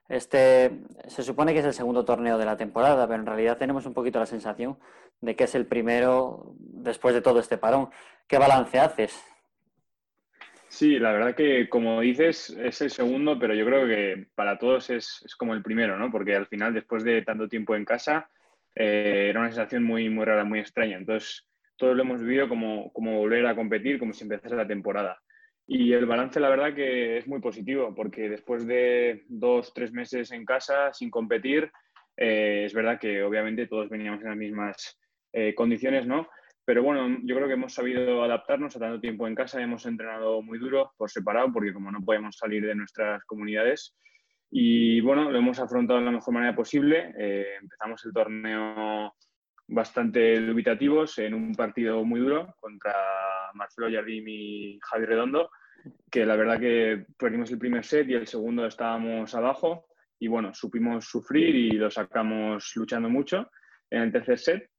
este? 0.09 0.83
Se 1.09 1.23
supone 1.23 1.55
que 1.55 1.61
es 1.61 1.65
el 1.65 1.75
segundo 1.75 2.05
torneo 2.05 2.37
de 2.37 2.45
la 2.45 2.59
temporada, 2.59 3.09
pero 3.09 3.19
en 3.19 3.27
realidad 3.27 3.57
tenemos 3.57 3.87
un 3.87 3.95
poquito 3.95 4.19
la 4.19 4.27
sensación 4.27 4.79
de 5.21 5.35
que 5.35 5.45
es 5.45 5.55
el 5.55 5.67
primero 5.67 6.55
después 6.59 7.15
de 7.15 7.23
todo 7.23 7.41
este 7.41 7.59
parón. 7.59 7.89
¿Qué 8.27 8.39
balance 8.39 8.79
haces? 8.79 9.19
Sí, 10.79 10.97
la 11.01 11.11
verdad 11.11 11.35
que 11.35 11.69
como 11.69 12.01
dices 12.01 12.51
es 12.51 12.81
el 12.83 12.91
segundo, 12.93 13.37
pero 13.37 13.53
yo 13.53 13.65
creo 13.65 13.85
que 13.89 14.29
para 14.37 14.61
todos 14.61 14.91
es, 14.91 15.27
como 15.37 15.53
el 15.53 15.61
primero, 15.61 15.99
¿no? 15.99 16.09
Porque 16.13 16.37
al 16.37 16.47
final, 16.47 16.73
después 16.73 17.03
de 17.03 17.23
tanto 17.23 17.49
tiempo 17.49 17.75
en 17.75 17.85
casa, 17.85 18.31
eh, 18.77 19.27
era 19.29 19.41
una 19.41 19.49
sensación 19.49 19.83
muy, 19.83 20.09
muy 20.09 20.25
rara, 20.25 20.45
muy 20.45 20.61
extraña. 20.61 20.97
Entonces, 20.97 21.49
todos 21.77 21.97
lo 21.97 22.05
hemos 22.05 22.23
vivido 22.23 22.49
como, 22.49 22.93
como 22.93 23.19
volver 23.19 23.45
a 23.47 23.57
competir, 23.57 23.99
como 23.99 24.13
si 24.13 24.23
empezase 24.23 24.55
la 24.55 24.69
temporada. 24.69 25.21
Y 25.67 25.93
el 25.95 26.07
balance, 26.07 26.39
la 26.39 26.49
verdad 26.49 26.73
que 26.73 27.19
es 27.19 27.27
muy 27.27 27.41
positivo, 27.41 27.93
porque 27.93 28.29
después 28.29 28.65
de 28.65 29.25
dos, 29.27 29.75
tres 29.75 29.93
meses 29.93 30.31
en 30.31 30.45
casa 30.45 30.93
sin 30.93 31.11
competir, 31.11 31.73
eh, 32.17 32.63
es 32.67 32.73
verdad 32.73 33.01
que 33.01 33.25
obviamente 33.25 33.67
todos 33.67 33.89
veníamos 33.89 34.21
en 34.21 34.29
las 34.29 34.37
mismas 34.37 34.97
eh, 35.33 35.57
condiciones, 35.57 36.07
¿no? 36.07 36.29
Pero 36.69 36.83
bueno, 36.83 37.17
yo 37.23 37.35
creo 37.35 37.49
que 37.49 37.55
hemos 37.55 37.73
sabido 37.73 38.23
adaptarnos 38.23 38.77
a 38.77 38.79
tanto 38.79 39.01
tiempo 39.01 39.27
en 39.27 39.35
casa, 39.35 39.59
hemos 39.59 39.87
entrenado 39.87 40.43
muy 40.43 40.59
duro 40.59 40.93
por 40.99 41.11
separado, 41.11 41.51
porque 41.51 41.73
como 41.73 41.91
no 41.91 42.03
podemos 42.03 42.37
salir 42.37 42.67
de 42.67 42.75
nuestras 42.75 43.25
comunidades, 43.25 43.97
y 44.51 45.01
bueno, 45.01 45.31
lo 45.31 45.39
hemos 45.39 45.59
afrontado 45.61 45.99
de 45.99 46.05
la 46.05 46.11
mejor 46.11 46.35
manera 46.35 46.55
posible. 46.55 47.15
Eh, 47.19 47.55
empezamos 47.63 48.05
el 48.05 48.13
torneo 48.13 49.15
bastante 49.67 50.43
dubitativos 50.43 51.17
en 51.17 51.33
un 51.33 51.55
partido 51.55 52.05
muy 52.05 52.21
duro 52.21 52.55
contra 52.61 52.95
Marcelo 53.55 53.91
Jardim 53.91 54.29
y 54.29 54.79
Javi 54.83 55.07
Redondo, 55.07 55.51
que 56.11 56.27
la 56.27 56.37
verdad 56.37 56.61
que 56.61 57.07
perdimos 57.19 57.51
el 57.51 57.59
primer 57.59 57.87
set 57.87 58.11
y 58.11 58.13
el 58.13 58.27
segundo 58.27 58.67
estábamos 58.67 59.35
abajo. 59.35 59.87
Y 60.19 60.29
bueno, 60.29 60.53
supimos 60.53 61.07
sufrir 61.07 61.55
y 61.57 61.71
lo 61.71 61.91
sacamos 61.91 62.71
luchando 62.77 63.09
mucho 63.09 63.51
en 63.89 64.03
el 64.03 64.13
tercer 64.13 64.39
set 64.39 64.71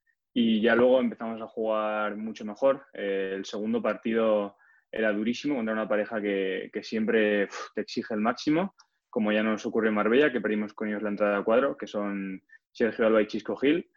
y 0.42 0.62
ya 0.62 0.74
luego 0.74 1.02
empezamos 1.02 1.42
a 1.42 1.48
jugar 1.48 2.16
mucho 2.16 2.46
mejor. 2.46 2.86
Eh, 2.94 3.34
el 3.36 3.44
segundo 3.44 3.82
partido 3.82 4.56
era 4.90 5.12
durísimo 5.12 5.56
contra 5.56 5.74
una 5.74 5.90
pareja 5.90 6.22
que, 6.22 6.70
que 6.72 6.82
siempre 6.82 7.50
te 7.76 7.82
exige 7.82 8.14
el 8.14 8.22
máximo, 8.22 8.74
como 9.10 9.34
ya 9.34 9.44
nos 9.44 9.66
ocurrió 9.66 9.90
en 9.90 9.96
Marbella, 9.96 10.32
que 10.32 10.40
perdimos 10.40 10.74
con 10.74 10.88
ellos 10.88 11.04
la 11.04 11.10
entrada 11.10 11.40
a 11.40 11.44
cuadro, 11.44 11.76
que 11.76 11.88
son 11.88 12.42
Sergio 12.72 13.06
Alba 13.06 13.22
y 13.22 13.28
Chisco 13.28 13.58
Gil, 13.58 13.90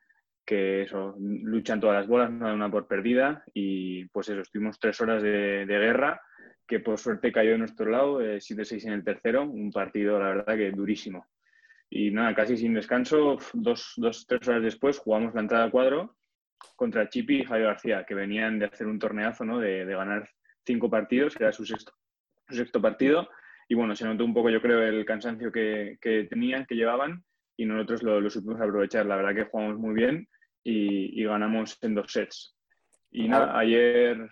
que 0.45 0.83
eso, 0.83 1.15
luchan 1.17 1.79
todas 1.79 2.01
las 2.01 2.09
bolas, 2.09 2.33
no 2.33 2.47
dan 2.47 2.57
una 2.57 2.73
por 2.73 2.89
perdida, 2.89 3.45
y 3.55 4.07
pues 4.07 4.29
eso, 4.29 4.41
estuvimos 4.41 4.81
tres 4.81 5.01
horas 5.01 5.23
de, 5.23 5.65
guerra, 5.65 6.21
que 6.67 6.81
por 6.81 6.99
suerte 6.99 7.31
cayó 7.31 7.53
de 7.53 7.59
nuestro 7.59 7.89
lado, 7.89 8.21
7-6 8.21 8.73
eh, 8.73 8.87
en 8.89 8.93
el 8.95 9.05
tercero, 9.05 9.45
un 9.45 9.71
partido, 9.71 10.19
la 10.19 10.35
verdad, 10.35 10.57
que 10.57 10.73
durísimo. 10.73 11.25
Y 11.89 12.11
nada, 12.11 12.35
casi 12.35 12.57
sin 12.57 12.75
descanso, 12.75 13.39
dos, 13.53 13.93
dos, 13.97 14.27
tres 14.27 14.49
horas 14.49 14.65
después 14.65 14.99
jugamos 14.99 15.35
la 15.35 15.43
entrada 15.43 15.67
a 15.67 15.71
cuadro 15.71 16.17
contra 16.77 17.09
Chipi 17.09 17.41
y 17.41 17.45
Javier 17.45 17.69
García, 17.69 18.05
que 18.05 18.15
venían 18.15 18.59
de 18.59 18.67
hacer 18.67 18.87
un 18.87 18.99
torneazo, 18.99 19.45
¿no? 19.45 19.59
de, 19.59 19.85
ganar 19.85 20.29
cinco 20.65 20.91
partidos, 20.91 21.37
era 21.37 21.53
su 21.53 21.65
sexto, 21.65 21.93
su 22.49 22.57
sexto 22.57 22.81
partido. 22.81 23.29
Y 23.69 23.75
bueno, 23.75 23.95
se 23.95 24.05
notó 24.05 24.25
un 24.25 24.35
poco, 24.35 24.51
yo 24.51 24.61
creo, 24.61 24.83
el 24.83 25.05
cansancio 25.05 25.51
que, 25.51 25.99
tenían, 26.29 26.67
que 26.67 26.75
llevaban, 26.75 27.25
y 27.57 27.65
nosotros 27.65 28.03
lo, 28.03 28.31
supimos 28.31 28.61
aprovechar. 28.61 29.07
La 29.07 29.17
verdad 29.17 29.35
que 29.35 29.51
jugamos 29.51 29.79
muy 29.79 29.95
bien 29.95 30.29
y, 30.63 31.25
ganamos 31.25 31.79
en 31.83 31.95
dos 31.95 32.13
sets. 32.13 32.57
Y 33.11 33.29
nada, 33.29 33.59
ayer. 33.59 34.31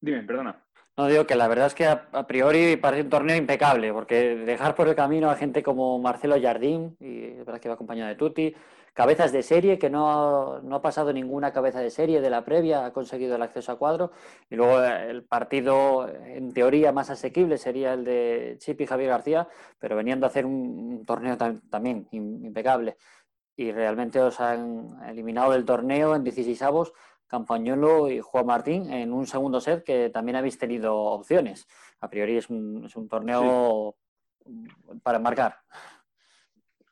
Dime, 0.00 0.22
perdona. 0.22 0.64
No 0.96 1.06
digo 1.06 1.26
que 1.26 1.34
la 1.34 1.48
verdad 1.48 1.66
es 1.66 1.74
que 1.74 1.86
a, 1.86 2.26
priori 2.26 2.76
parece 2.76 3.04
un 3.04 3.08
torneo 3.08 3.36
impecable, 3.36 3.92
porque 3.92 4.36
dejar 4.36 4.74
por 4.74 4.88
el 4.88 4.94
camino 4.94 5.30
a 5.30 5.36
gente 5.36 5.62
como 5.62 5.98
Marcelo 5.98 6.40
Jardín, 6.40 6.96
y 7.00 7.24
es 7.24 7.38
verdad 7.38 7.58
que 7.60 7.68
va 7.68 7.74
acompañado 7.74 8.10
de 8.10 8.16
Tuti, 8.16 8.54
cabezas 8.94 9.32
de 9.32 9.42
serie, 9.42 9.78
que 9.78 9.90
no, 9.90 10.60
no, 10.62 10.76
ha 10.76 10.82
pasado 10.82 11.12
ninguna 11.12 11.52
cabeza 11.52 11.80
de 11.80 11.90
serie 11.90 12.20
de 12.20 12.30
la 12.30 12.44
previa, 12.44 12.84
ha 12.84 12.92
conseguido 12.92 13.36
el 13.36 13.42
acceso 13.42 13.72
a 13.72 13.78
cuadro. 13.78 14.12
Y 14.48 14.56
luego 14.56 14.82
eh, 14.82 15.10
el 15.10 15.24
partido, 15.24 16.08
en 16.08 16.52
teoría, 16.52 16.92
más 16.92 17.10
asequible 17.10 17.58
sería 17.58 17.94
el 17.94 18.04
de 18.04 18.56
Chip 18.58 18.80
y 18.80 18.86
Javier 18.86 19.10
García, 19.10 19.48
pero 19.78 19.96
venían 19.96 20.20
de 20.20 20.26
hacer 20.26 20.46
un, 20.46 21.04
torneo 21.06 21.36
también 21.36 22.08
impecable. 22.10 22.96
Y 23.56 23.72
realmente 23.72 24.20
os 24.20 24.40
han 24.40 24.96
eliminado 25.06 25.52
del 25.52 25.64
torneo 25.64 26.14
en 26.14 26.24
16 26.24 26.62
avos 26.62 26.92
Campañolo 27.30 28.10
y 28.10 28.20
Juan 28.20 28.46
Martín 28.46 28.92
en 28.92 29.12
un 29.12 29.24
segundo 29.24 29.60
set 29.60 29.84
que 29.84 30.10
también 30.10 30.34
habéis 30.34 30.58
tenido 30.58 30.96
opciones. 30.96 31.68
A 32.00 32.10
priori 32.10 32.36
es 32.36 32.50
un, 32.50 32.86
es 32.86 32.96
un 32.96 33.08
torneo 33.08 33.94
para 35.04 35.20
marcar. 35.20 35.58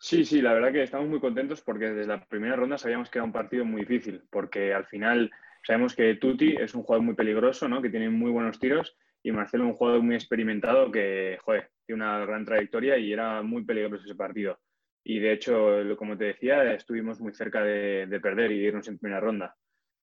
Sí, 0.00 0.24
sí, 0.24 0.40
la 0.40 0.52
verdad 0.52 0.72
que 0.72 0.82
estamos 0.84 1.08
muy 1.08 1.18
contentos 1.18 1.60
porque 1.60 1.90
desde 1.90 2.06
la 2.06 2.24
primera 2.24 2.54
ronda 2.54 2.78
sabíamos 2.78 3.10
que 3.10 3.18
era 3.18 3.24
un 3.24 3.32
partido 3.32 3.64
muy 3.64 3.80
difícil, 3.80 4.22
porque 4.30 4.72
al 4.72 4.86
final 4.86 5.30
sabemos 5.64 5.96
que 5.96 6.14
Tuti 6.14 6.54
es 6.56 6.74
un 6.74 6.84
jugador 6.84 7.04
muy 7.04 7.14
peligroso, 7.14 7.68
¿no? 7.68 7.82
que 7.82 7.90
tiene 7.90 8.08
muy 8.08 8.30
buenos 8.30 8.60
tiros, 8.60 8.96
y 9.24 9.32
Marcelo 9.32 9.66
un 9.66 9.74
jugador 9.74 10.02
muy 10.02 10.14
experimentado 10.14 10.92
que, 10.92 11.38
joder, 11.42 11.70
tiene 11.84 12.02
una 12.02 12.24
gran 12.24 12.44
trayectoria 12.44 12.96
y 12.96 13.12
era 13.12 13.42
muy 13.42 13.64
peligroso 13.64 14.04
ese 14.04 14.14
partido. 14.14 14.60
y 15.04 15.18
de 15.20 15.32
hecho, 15.32 15.78
como 15.96 16.16
te 16.16 16.26
decía, 16.26 16.72
estuvimos 16.74 17.20
muy 17.20 17.32
cerca 17.34 17.62
de, 17.62 18.20
perder 18.22 18.52
y 18.52 18.66
irnos 18.66 18.88
en 18.88 18.98
primera 18.98 19.20
ronda. 19.20 19.56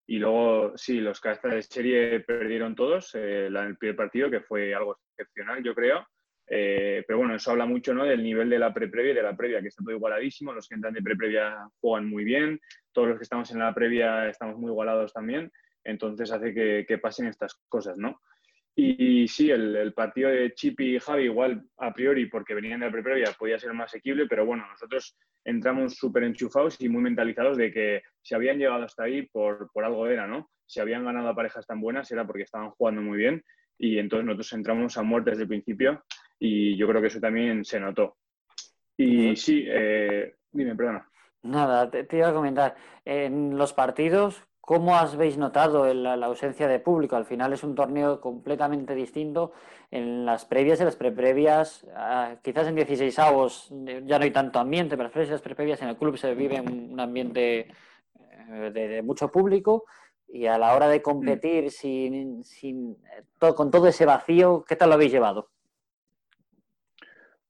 Y 0.07 0.19
luego, 0.19 0.77
sí, 0.77 0.99
los 0.99 1.19
cabezas 1.21 1.53
de 1.53 1.61
serie 1.63 2.19
perdieron 2.21 2.75
todos 2.75 3.15
eh, 3.15 3.47
en 3.47 3.55
el 3.55 3.77
primer 3.77 3.95
partido, 3.95 4.29
que 4.29 4.41
fue 4.41 4.73
algo 4.73 4.97
excepcional, 5.17 5.63
yo 5.63 5.73
creo. 5.75 6.05
Eh, 6.47 7.03
pero 7.07 7.19
bueno, 7.19 7.35
eso 7.35 7.51
habla 7.51 7.65
mucho 7.65 7.93
¿no? 7.93 8.05
del 8.05 8.23
nivel 8.23 8.49
de 8.49 8.59
la 8.59 8.73
pre-previa 8.73 9.11
y 9.11 9.15
de 9.15 9.23
la 9.23 9.35
previa, 9.35 9.61
que 9.61 9.69
está 9.69 9.83
todo 9.83 9.95
igualadísimo. 9.95 10.53
Los 10.53 10.67
que 10.67 10.75
entran 10.75 10.93
de 10.93 11.01
pre-previa 11.01 11.67
juegan 11.79 12.09
muy 12.09 12.23
bien. 12.23 12.59
Todos 12.91 13.09
los 13.09 13.17
que 13.17 13.23
estamos 13.23 13.51
en 13.51 13.59
la 13.59 13.73
previa 13.73 14.29
estamos 14.29 14.57
muy 14.57 14.71
igualados 14.71 15.13
también. 15.13 15.51
Entonces 15.83 16.31
hace 16.31 16.53
que, 16.53 16.97
pasen 16.97 17.27
estas 17.27 17.55
cosas, 17.67 17.97
¿no? 17.97 18.21
Y, 18.77 19.27
sí, 19.29 19.51
el, 19.51 19.93
partido 19.93 20.29
de 20.29 20.53
Chip 20.53 20.81
y 20.81 20.99
Javi, 20.99 21.23
igual 21.25 21.63
a 21.77 21.93
priori, 21.93 22.25
porque 22.25 22.53
venían 22.53 22.81
de 22.81 22.87
la 22.87 22.91
previa, 22.91 23.31
podía 23.37 23.57
ser 23.57 23.71
más 23.73 23.85
asequible, 23.85 24.25
pero 24.27 24.45
bueno, 24.45 24.67
nosotros 24.67 25.17
entramos 25.45 25.95
súper 25.95 26.23
enchufados 26.23 26.81
y 26.81 26.89
muy 26.89 27.01
mentalizados 27.01 27.55
de 27.55 27.71
que 27.71 28.01
si 28.21 28.35
habían 28.35 28.57
llegado 28.57 28.83
hasta 28.83 29.03
ahí, 29.03 29.27
por, 29.27 29.71
por 29.71 29.85
algo 29.85 30.07
era, 30.07 30.27
¿no? 30.27 30.49
Si 30.65 30.81
habían 30.81 31.05
ganado 31.05 31.33
parejas 31.33 31.65
tan 31.65 31.79
buenas, 31.79 32.11
era 32.11 32.27
porque 32.27 32.43
estaban 32.43 32.71
jugando 32.71 33.01
muy 33.01 33.17
bien 33.17 33.43
y 33.77 33.99
entonces 33.99 34.25
nosotros 34.25 34.53
entramos 34.53 34.97
a 34.97 35.03
muerte 35.03 35.31
desde 35.31 35.43
el 35.43 35.49
principio 35.49 36.03
y 36.39 36.77
yo 36.77 36.87
creo 36.87 37.01
que 37.01 37.07
eso 37.07 37.19
también 37.19 37.63
se 37.65 37.79
notó. 37.79 38.17
Y 38.97 39.35
sí, 39.35 39.65
eh, 39.67 40.35
dime, 40.51 40.75
perdona. 40.75 41.09
Nada, 41.43 41.89
te, 41.89 42.03
te, 42.05 42.17
iba 42.17 42.29
a 42.29 42.33
comentar, 42.33 42.75
en 43.03 43.57
los 43.57 43.73
partidos, 43.73 44.47
¿Cómo 44.65 44.95
habéis 44.95 45.37
notado 45.37 45.93
la, 45.93 46.13
ausencia 46.25 46.67
de 46.67 46.79
público? 46.79 47.15
Al 47.15 47.25
final 47.25 47.53
es 47.53 47.63
un 47.63 47.75
torneo 47.75 48.19
completamente 48.19 48.95
distinto. 48.95 49.51
En 49.91 50.25
las 50.25 50.45
previas 50.45 50.81
y 50.81 50.83
las 50.85 50.95
preprevias, 50.95 51.85
ah, 51.95 52.37
quizás 52.41 52.67
en 52.67 52.73
16 52.73 53.19
avos 53.19 53.71
ya 54.05 54.17
no 54.17 54.23
hay 54.23 54.31
tanto 54.31 54.57
ambiente, 54.57 54.97
pero 54.97 55.03
las 55.03 55.11
previas 55.11 55.29
y 55.29 55.33
las 55.33 55.41
preprevias 55.43 55.81
en 55.83 55.89
el 55.89 55.97
club 55.97 56.17
se 56.17 56.33
vive 56.33 56.59
un 56.61 56.99
ambiente 56.99 57.67
eh, 58.49 58.71
de, 58.73 59.03
mucho 59.03 59.31
público 59.31 59.85
y 60.27 60.47
a 60.47 60.57
la 60.57 60.75
hora 60.75 60.87
de 60.87 61.03
competir 61.03 61.69
sin, 61.69 62.43
sin, 62.43 62.97
con 63.55 63.69
todo 63.69 63.87
ese 63.87 64.07
vacío, 64.07 64.65
¿qué 64.67 64.75
tal 64.75 64.89
lo 64.89 64.95
habéis 64.95 65.11
llevado? 65.11 65.51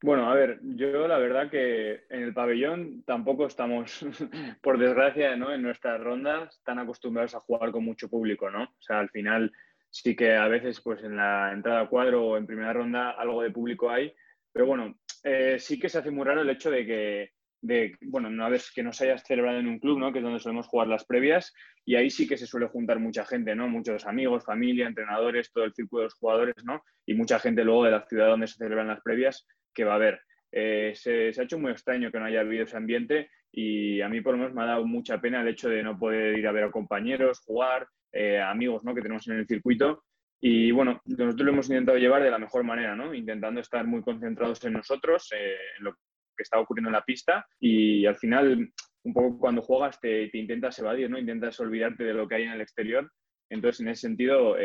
Bueno, 0.06 0.30
a 0.30 0.36
ver, 0.36 0.60
yo 0.62 1.08
la 1.08 1.18
verdad 1.18 1.50
que 1.50 2.04
en 2.12 2.22
el 2.22 2.32
pabellón 2.32 3.02
tampoco 3.08 3.48
estamos, 3.48 4.06
por 4.62 4.78
desgracia, 4.78 5.36
¿no? 5.36 5.52
En 5.52 5.64
nuestras 5.64 6.00
rondas 6.00 6.62
tan 6.64 6.78
acostumbrados 6.78 7.34
a 7.34 7.40
jugar 7.40 7.72
con 7.72 7.84
mucho 7.84 8.08
público, 8.08 8.52
¿no? 8.52 8.66
O 8.66 8.82
sea, 8.82 9.00
al 9.00 9.10
final 9.10 9.52
sí 9.90 10.16
que 10.16 10.36
a 10.36 10.48
veces, 10.48 10.80
pues 10.80 11.04
en 11.04 11.18
la 11.18 11.52
entrada 11.52 11.82
a 11.82 11.90
cuadro 11.90 12.24
o 12.24 12.38
en 12.38 12.46
primera 12.46 12.72
ronda 12.72 13.10
algo 13.18 13.42
de 13.42 13.50
público 13.50 13.90
hay, 13.90 14.14
pero 14.52 14.68
bueno, 14.68 14.96
eh, 15.24 15.58
sí 15.58 15.80
que 15.80 15.90
se 15.90 15.98
hace 15.98 16.12
muy 16.12 16.24
raro 16.24 16.42
el 16.42 16.52
hecho 16.52 16.70
de 16.70 16.86
que, 16.86 17.32
de, 17.62 17.96
bueno, 18.02 18.28
una 18.28 18.50
vez 18.50 18.72
que 18.74 18.84
no 18.84 18.94
se 18.94 19.18
celebrado 19.20 19.60
en 19.60 19.68
un 19.68 19.80
club, 19.80 20.00
¿no? 20.00 20.12
Que 20.12 20.20
es 20.20 20.24
donde 20.24 20.40
solemos 20.40 20.68
jugar 20.68 20.88
las 20.88 21.06
previas, 21.06 21.54
y 21.86 21.96
ahí 21.96 22.10
sí 22.10 22.28
que 22.28 22.38
se 22.38 22.48
suele 22.48 22.68
juntar 22.68 23.00
mucha 23.00 23.26
gente, 23.26 23.56
¿no? 23.56 23.68
Muchos 23.68 24.06
amigos, 24.06 24.46
familia, 24.46 24.88
entrenadores, 24.88 25.52
todo 25.52 25.64
el 25.64 25.74
círculo 25.74 26.02
de 26.02 26.06
los 26.06 26.16
jugadores, 26.16 26.56
¿no? 26.64 26.84
Y 27.06 27.14
mucha 27.14 27.40
gente 27.40 27.64
luego 27.64 27.86
de 27.86 27.92
la 27.92 28.06
ciudad 28.06 28.28
donde 28.28 28.48
se 28.48 28.56
celebran 28.56 28.88
las 28.88 29.02
previas 29.02 29.48
que 29.74 29.84
va 29.84 29.94
a 29.94 29.96
haber. 29.96 30.20
Eh, 30.52 30.94
se, 30.96 31.34
ha 31.38 31.44
hecho 31.44 31.60
muy 31.60 31.72
extraño 31.72 32.12
que 32.12 32.18
no 32.18 32.26
haya 32.26 32.40
habido 32.40 32.64
ese 32.64 32.78
ambiente 32.78 33.30
y 33.52 34.00
a 34.00 34.08
mí 34.08 34.22
por 34.22 34.34
lo 34.34 34.38
menos 34.38 34.54
me 34.54 34.62
ha 34.62 34.68
dado 34.68 34.86
mucha 34.86 35.20
pena 35.20 35.42
el 35.42 35.50
hecho 35.50 35.68
de 35.68 35.84
no 35.84 36.00
poder 36.00 36.40
ir 36.40 36.48
a 36.48 36.54
ver 36.54 36.64
a 36.64 36.72
compañeros, 36.72 37.42
jugar, 37.46 37.88
eh, 38.14 38.40
amigos 38.40 38.84
¿no? 38.86 38.96
que 38.96 39.02
tenemos 39.02 39.28
en 39.28 39.38
el 39.38 39.48
circuito. 39.48 40.06
Y 40.40 40.72
bueno, 40.72 41.02
nosotros 41.06 41.46
lo 41.46 41.52
hemos 41.52 41.70
intentado 41.70 41.98
llevar 41.98 42.24
de 42.24 42.32
la 42.32 42.40
mejor 42.40 42.64
manera, 42.64 42.96
¿no? 42.96 43.14
intentando 43.14 43.60
estar 43.60 43.86
muy 43.86 44.02
concentrados 44.02 44.64
en 44.64 44.74
nosotros, 44.74 45.30
eh, 45.36 45.58
en 45.78 45.84
lo 45.84 45.98
que 46.36 46.44
está 46.44 46.60
ocurriendo 46.60 46.90
en 46.90 46.96
la 46.96 47.06
pista 47.06 47.46
y 47.60 48.06
al 48.06 48.16
final, 48.16 48.72
un 49.04 49.14
poco 49.14 49.38
cuando 49.40 49.62
juegas 49.62 50.00
te, 50.00 50.30
te, 50.30 50.38
intentas 50.38 50.78
evadir, 50.80 51.10
¿no? 51.10 51.18
intentas 51.18 51.60
olvidarte 51.60 52.04
de 52.04 52.14
lo 52.14 52.28
que 52.28 52.36
hay 52.36 52.44
en 52.44 52.52
el 52.52 52.62
exterior. 52.62 53.12
Entonces, 53.50 53.82
en 53.82 53.90
ese 53.90 54.02
sentido, 54.02 54.56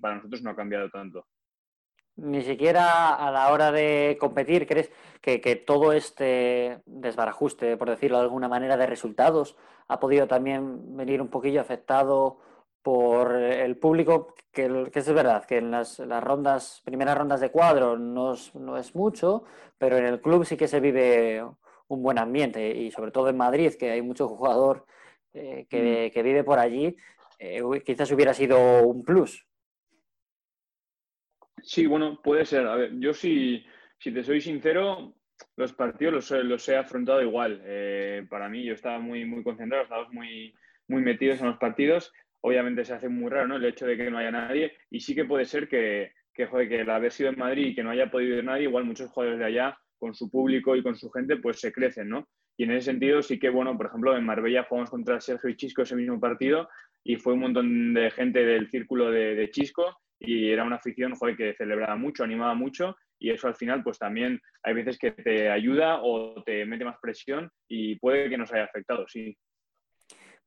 para 0.00 0.16
nosotros 0.16 0.42
no 0.42 0.50
ha 0.50 0.56
cambiado 0.56 0.90
tanto 0.90 1.26
ni 2.18 2.42
siquiera 2.42 3.14
a 3.14 3.30
la 3.30 3.50
hora 3.52 3.70
de 3.70 4.16
competir, 4.20 4.66
¿crees 4.66 4.90
que, 5.20 5.38
todo 5.56 5.92
este 5.92 6.80
desbarajuste, 6.84 7.76
por 7.76 7.88
decirlo 7.88 8.18
de 8.18 8.24
alguna 8.24 8.48
manera, 8.48 8.76
de 8.76 8.86
resultados 8.86 9.56
ha 9.86 10.00
podido 10.00 10.26
también 10.26 10.96
venir 10.96 11.22
un 11.22 11.28
poquillo 11.28 11.60
afectado 11.60 12.40
por 12.88 13.34
el 13.36 13.76
público? 13.76 14.34
Que, 14.50 14.88
es 14.94 15.12
verdad, 15.12 15.44
que 15.44 15.58
en 15.58 15.70
las, 15.70 15.98
rondas, 15.98 16.80
primeras 16.86 17.18
rondas 17.18 17.38
de 17.38 17.50
cuadro 17.50 17.98
no 17.98 18.32
es, 18.32 18.94
mucho, 18.94 19.44
pero 19.76 19.98
en 19.98 20.06
el 20.06 20.22
club 20.22 20.46
sí 20.46 20.56
que 20.56 20.68
se 20.68 20.80
vive 20.80 21.44
un 21.88 22.02
buen 22.02 22.18
ambiente 22.18 22.66
y 22.66 22.90
sobre 22.90 23.10
todo 23.10 23.28
en 23.28 23.36
Madrid, 23.36 23.74
que 23.78 23.90
hay 23.90 24.00
mucho 24.00 24.26
jugador 24.26 24.86
eh, 25.34 25.64
mm. 25.64 26.14
que, 26.14 26.22
vive 26.22 26.44
por 26.44 26.58
allí, 26.58 26.96
eh, 27.38 27.60
quizás 27.84 28.10
hubiera 28.10 28.32
sido 28.32 28.80
un 28.86 29.04
plus. 29.04 29.46
Sí, 31.62 31.84
bueno, 31.86 32.22
puede 32.22 32.46
ser. 32.46 32.66
A 32.66 32.74
ver, 32.74 32.98
yo 32.98 33.12
si, 33.12 33.66
si 33.98 34.14
te 34.14 34.24
soy 34.24 34.40
sincero, 34.40 35.12
los 35.56 35.74
partidos 35.74 36.30
los, 36.30 36.68
he 36.70 36.76
afrontado 36.76 37.20
igual. 37.20 37.60
Eh, 37.66 38.26
para 38.30 38.48
mí, 38.48 38.64
yo 38.64 38.72
estaba 38.72 38.98
muy, 38.98 39.26
muy 39.26 39.42
concentrado, 39.42 39.82
estábamos 39.82 40.14
muy, 40.14 40.54
muy 40.86 41.02
metidos 41.02 41.38
en 41.40 41.48
los 41.48 41.58
partidos. 41.58 42.14
Obviamente 42.40 42.84
se 42.84 42.94
hace 42.94 43.08
muy 43.08 43.30
raro 43.30 43.48
¿no? 43.48 43.56
el 43.56 43.64
hecho 43.64 43.86
de 43.86 43.96
que 43.96 44.10
no 44.10 44.18
haya 44.18 44.30
nadie. 44.30 44.72
Y 44.90 45.00
sí 45.00 45.14
que 45.14 45.24
puede 45.24 45.44
ser 45.44 45.68
que, 45.68 46.12
que, 46.32 46.46
joder, 46.46 46.68
que 46.68 46.90
haber 46.90 47.12
sido 47.12 47.30
en 47.30 47.38
Madrid 47.38 47.66
y 47.66 47.74
que 47.74 47.82
no 47.82 47.90
haya 47.90 48.10
podido 48.10 48.36
ir 48.36 48.44
nadie, 48.44 48.64
igual 48.64 48.84
muchos 48.84 49.10
jugadores 49.10 49.38
de 49.38 49.46
allá, 49.46 49.78
con 49.98 50.14
su 50.14 50.30
público 50.30 50.76
y 50.76 50.82
con 50.82 50.96
su 50.96 51.10
gente, 51.10 51.36
pues 51.36 51.60
se 51.60 51.72
crecen, 51.72 52.08
¿no? 52.08 52.28
Y 52.56 52.64
en 52.64 52.72
ese 52.72 52.86
sentido 52.86 53.22
sí 53.22 53.38
que, 53.38 53.50
bueno, 53.50 53.76
por 53.76 53.86
ejemplo, 53.86 54.16
en 54.16 54.24
Marbella 54.24 54.64
jugamos 54.64 54.90
contra 54.90 55.20
Sergio 55.20 55.50
y 55.50 55.56
Chisco 55.56 55.82
ese 55.82 55.96
mismo 55.96 56.18
partido 56.18 56.68
y 57.04 57.16
fue 57.16 57.34
un 57.34 57.40
montón 57.40 57.94
de 57.94 58.10
gente 58.10 58.44
del 58.44 58.68
círculo 58.68 59.10
de, 59.10 59.34
de 59.36 59.50
Chisco 59.50 59.96
y 60.18 60.50
era 60.50 60.64
una 60.64 60.76
afición 60.76 61.14
que 61.36 61.54
celebraba 61.54 61.96
mucho, 61.96 62.24
animaba 62.24 62.54
mucho 62.54 62.96
y 63.18 63.30
eso 63.30 63.46
al 63.46 63.54
final 63.54 63.82
pues 63.82 63.98
también 63.98 64.40
hay 64.62 64.74
veces 64.74 64.98
que 64.98 65.12
te 65.12 65.50
ayuda 65.50 66.00
o 66.02 66.42
te 66.44 66.64
mete 66.64 66.84
más 66.84 66.98
presión 67.00 67.50
y 67.68 67.96
puede 67.96 68.28
que 68.28 68.38
nos 68.38 68.52
haya 68.52 68.64
afectado, 68.64 69.06
sí. 69.06 69.36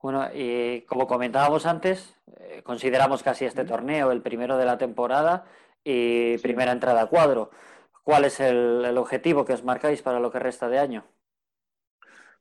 Bueno, 0.02 0.28
y 0.34 0.82
como 0.82 1.08
comentábamos 1.08 1.66
antes, 1.66 2.18
eh, 2.40 2.62
consideramos 2.64 3.24
casi 3.24 3.46
este 3.46 3.66
torneo 3.66 4.12
el 4.12 4.22
primero 4.22 4.58
de 4.58 4.66
la 4.66 4.78
temporada 4.78 5.46
y 5.84 6.38
primera 6.40 6.72
entrada 6.72 7.04
a 7.04 7.08
cuadro. 7.08 7.52
¿Cuál 8.04 8.26
es 8.26 8.40
el, 8.40 8.98
objetivo 8.98 9.46
que 9.46 9.54
os 9.54 9.64
marcáis 9.64 10.02
para 10.02 10.20
lo 10.20 10.32
que 10.32 10.40
resta 10.40 10.70
de 10.70 10.80
año? 10.80 11.06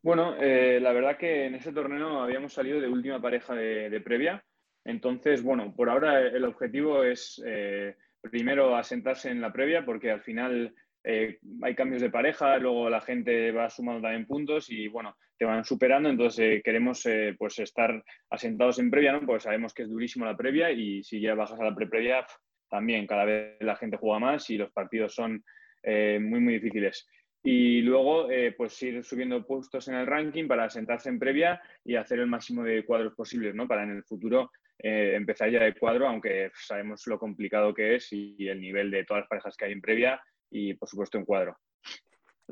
Bueno, 0.02 0.34
eh, 0.40 0.80
la 0.80 0.92
verdad 0.92 1.18
que 1.18 1.44
en 1.44 1.54
ese 1.54 1.72
torneo 1.72 2.22
habíamos 2.22 2.54
salido 2.54 2.80
de 2.80 2.88
última 2.88 3.20
pareja 3.20 3.54
de 3.54 4.00
previa, 4.00 4.42
entonces, 4.84 5.42
bueno, 5.42 5.74
por 5.74 5.90
ahora 5.90 6.20
el 6.20 6.44
objetivo 6.44 7.04
es 7.04 7.40
eh, 7.44 7.96
primero 8.20 8.76
asentarse 8.76 9.30
en 9.30 9.40
la 9.40 9.52
previa 9.52 9.84
porque 9.84 10.10
al 10.10 10.22
final 10.22 10.74
eh, 11.04 11.38
hay 11.62 11.74
cambios 11.74 12.02
de 12.02 12.10
pareja, 12.10 12.56
luego 12.58 12.88
la 12.88 13.00
gente 13.00 13.52
va 13.52 13.68
sumando 13.68 14.02
también 14.02 14.26
puntos 14.26 14.70
y 14.70 14.88
bueno, 14.88 15.16
te 15.40 15.46
van 15.46 15.64
superando, 15.64 16.10
entonces 16.10 16.58
eh, 16.58 16.62
queremos 16.62 17.02
pues 17.38 17.58
estar 17.58 18.04
asentados 18.28 18.78
en 18.78 18.90
previa, 18.90 19.12
¿no? 19.12 19.24
Porque 19.24 19.40
sabemos 19.40 19.72
que 19.72 19.84
es 19.84 19.88
durísimo 19.88 20.26
la 20.26 20.36
previa 20.36 20.70
y 20.70 21.02
si 21.02 21.18
ya 21.18 21.34
bajas 21.34 21.58
a 21.58 21.64
la 21.64 21.74
pre-previa, 21.74 22.26
también 22.68 23.06
cada 23.06 23.24
vez 23.24 23.56
la 23.60 23.74
gente 23.74 23.96
juega 23.96 24.18
más 24.18 24.50
y 24.50 24.58
los 24.58 24.70
partidos 24.70 25.14
son 25.14 25.42
muy, 25.82 26.40
muy 26.40 26.54
difíciles 26.58 27.08
y 27.42 27.80
luego 27.80 28.28
pues 28.54 28.82
ir 28.82 29.02
subiendo 29.02 29.46
puestos 29.46 29.88
en 29.88 29.94
el 29.94 30.06
ranking 30.06 30.46
para 30.46 30.64
asentarse 30.64 31.08
en 31.08 31.18
previa 31.18 31.58
y 31.82 31.96
hacer 31.96 32.18
el 32.18 32.26
máximo 32.26 32.62
de 32.62 32.84
cuadros 32.84 33.14
posibles, 33.14 33.54
¿no? 33.54 33.66
Para 33.66 33.84
en 33.84 33.92
el 33.92 34.04
futuro 34.04 34.50
eh, 34.82 35.14
empezar 35.14 35.50
ya 35.50 35.62
de 35.62 35.74
cuadro, 35.74 36.08
aunque 36.08 36.50
sabemos 36.54 37.06
lo 37.06 37.18
complicado 37.18 37.74
que 37.74 37.96
es 37.96 38.12
y, 38.12 38.48
el 38.48 38.60
nivel 38.60 38.90
de 38.90 39.04
todas 39.04 39.22
las 39.22 39.28
parejas 39.28 39.56
que 39.56 39.66
hay 39.66 39.72
en 39.72 39.80
previa 39.80 40.22
y, 40.50 40.74
por 40.74 40.88
supuesto, 40.88 41.18
en 41.18 41.26
cuadro. 41.26 41.58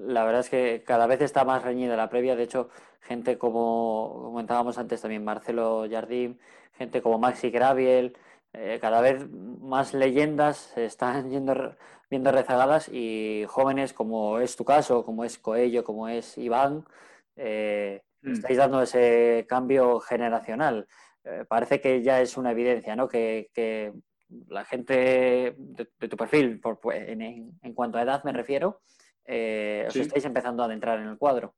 La 0.07 0.25
verdad 0.25 0.41
es 0.41 0.51
que 0.51 0.83
cada 0.87 1.07
vez 1.07 1.21
está 1.21 1.45
más 1.45 1.63
reñida 1.63 1.97
la 1.97 2.09
previa. 2.09 2.37
De 2.37 2.45
hecho, 2.45 2.69
gente 3.01 3.39
como 3.39 4.21
comentábamos 4.25 4.79
antes 4.79 5.01
también, 5.01 5.25
Marcelo 5.25 5.87
Jardín, 5.91 6.39
gente 6.73 7.03
como 7.03 7.19
Maxi 7.19 7.51
Graviel, 7.51 8.17
eh, 8.53 8.79
cada 8.81 9.01
vez 9.01 9.29
más 9.31 9.95
leyendas 9.95 10.57
se 10.75 10.87
están 10.87 11.31
yendo, 11.31 11.77
viendo 12.11 12.33
rezagadas 12.33 12.89
y 12.89 13.45
jóvenes 13.49 13.93
como 13.93 14.39
es 14.41 14.57
tu 14.57 14.65
caso, 14.65 15.05
como 15.05 15.25
es 15.25 15.39
Coello, 15.39 15.85
como 15.85 16.09
es 16.09 16.39
Iván, 16.39 16.85
eh, 17.37 18.03
mm. 18.23 18.33
estáis 18.33 18.59
dando 18.59 18.83
ese 18.83 19.47
cambio 19.49 20.01
generacional. 20.01 20.87
Eh, 21.25 21.45
parece 21.49 21.81
que 21.81 22.03
ya 22.03 22.21
es 22.21 22.37
una 22.37 22.53
evidencia, 22.53 22.97
¿no? 22.97 23.09
Que, 23.09 23.51
la 24.49 24.65
gente 24.67 25.55
de, 25.57 25.87
tu 26.09 26.17
perfil, 26.17 26.61
por, 26.61 26.81
pues, 26.81 27.09
en, 27.09 27.75
cuanto 27.75 27.97
a 27.97 28.03
edad 28.03 28.23
me 28.25 28.33
refiero, 28.33 28.83
eh, 29.29 29.85
os 29.87 29.95
estáis 29.95 30.25
empezando 30.25 30.62
a 30.62 30.67
adentrar 30.67 30.99
en 30.99 31.09
el 31.09 31.19
cuadro. 31.19 31.55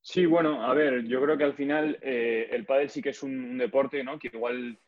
Sí, 0.00 0.24
bueno, 0.24 0.64
a 0.64 0.72
ver, 0.74 1.04
yo 1.04 1.20
creo 1.22 1.36
que 1.36 1.44
al 1.44 1.54
final 1.54 1.98
eh, 2.02 2.48
el 2.50 2.64
pádel 2.64 2.90
sí 2.90 3.02
que 3.02 3.10
es 3.10 3.22
un, 3.22 3.58
deporte, 3.58 4.02
¿no? 4.04 4.18
Que 4.18 4.30
igual 4.32 4.78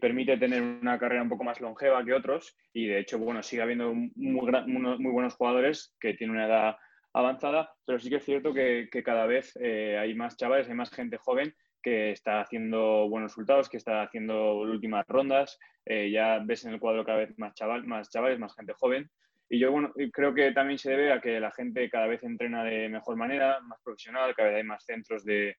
permite 0.00 0.36
tener 0.36 0.62
una 0.62 0.98
carrera 1.00 1.22
un 1.22 1.28
poco 1.28 1.42
más 1.42 1.60
longeva 1.60 2.04
que 2.04 2.12
otros 2.12 2.56
y 2.72 2.86
de 2.86 3.00
hecho, 3.00 3.18
bueno, 3.18 3.42
sigue 3.42 3.62
habiendo 3.62 3.92
muy, 3.92 4.08
muy 4.14 5.12
buenos 5.12 5.34
jugadores 5.34 5.96
que 5.98 6.14
tienen 6.14 6.36
una 6.36 6.46
edad 6.46 6.76
avanzada, 7.14 7.72
pero 7.86 7.98
sí 7.98 8.10
que 8.10 8.16
es 8.16 8.24
cierto 8.24 8.52
que, 8.52 8.88
cada 9.04 9.26
vez 9.26 9.56
eh, 9.60 9.96
hay 9.98 10.14
más 10.14 10.36
chavales, 10.36 10.68
hay 10.68 10.74
más 10.74 10.90
gente 10.90 11.16
joven 11.16 11.54
que 11.80 12.10
está 12.10 12.40
haciendo 12.40 13.08
buenos 13.08 13.32
resultados, 13.32 13.68
que 13.68 13.76
está 13.76 14.02
haciendo 14.02 14.56
últimas 14.56 15.06
rondas. 15.06 15.58
Eh, 15.84 16.10
ya 16.10 16.40
ves 16.42 16.64
en 16.64 16.72
el 16.72 16.80
cuadro 16.80 17.04
cada 17.04 17.18
vez 17.18 17.38
más, 17.38 17.54
chaval, 17.54 17.86
más 17.86 18.08
chavales, 18.10 18.38
más 18.38 18.54
gente 18.54 18.72
joven. 18.72 19.10
Y 19.48 19.58
yo 19.58 19.70
bueno, 19.70 19.92
creo 20.12 20.34
que 20.34 20.52
también 20.52 20.78
se 20.78 20.90
debe 20.90 21.12
a 21.12 21.20
que 21.20 21.38
la 21.38 21.52
gente 21.52 21.88
cada 21.90 22.06
vez 22.06 22.22
entrena 22.22 22.64
de 22.64 22.88
mejor 22.88 23.16
manera, 23.16 23.60
más 23.60 23.80
profesional, 23.82 24.34
cada 24.34 24.48
vez 24.48 24.58
hay 24.58 24.64
más 24.64 24.84
centros 24.84 25.24
de, 25.24 25.56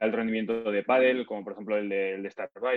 alto 0.00 0.16
rendimiento 0.16 0.70
de 0.70 0.82
pádel, 0.82 1.26
como 1.26 1.44
por 1.44 1.52
ejemplo 1.52 1.76
el 1.76 1.88
de, 1.88 2.14
el 2.14 2.22
de 2.22 2.32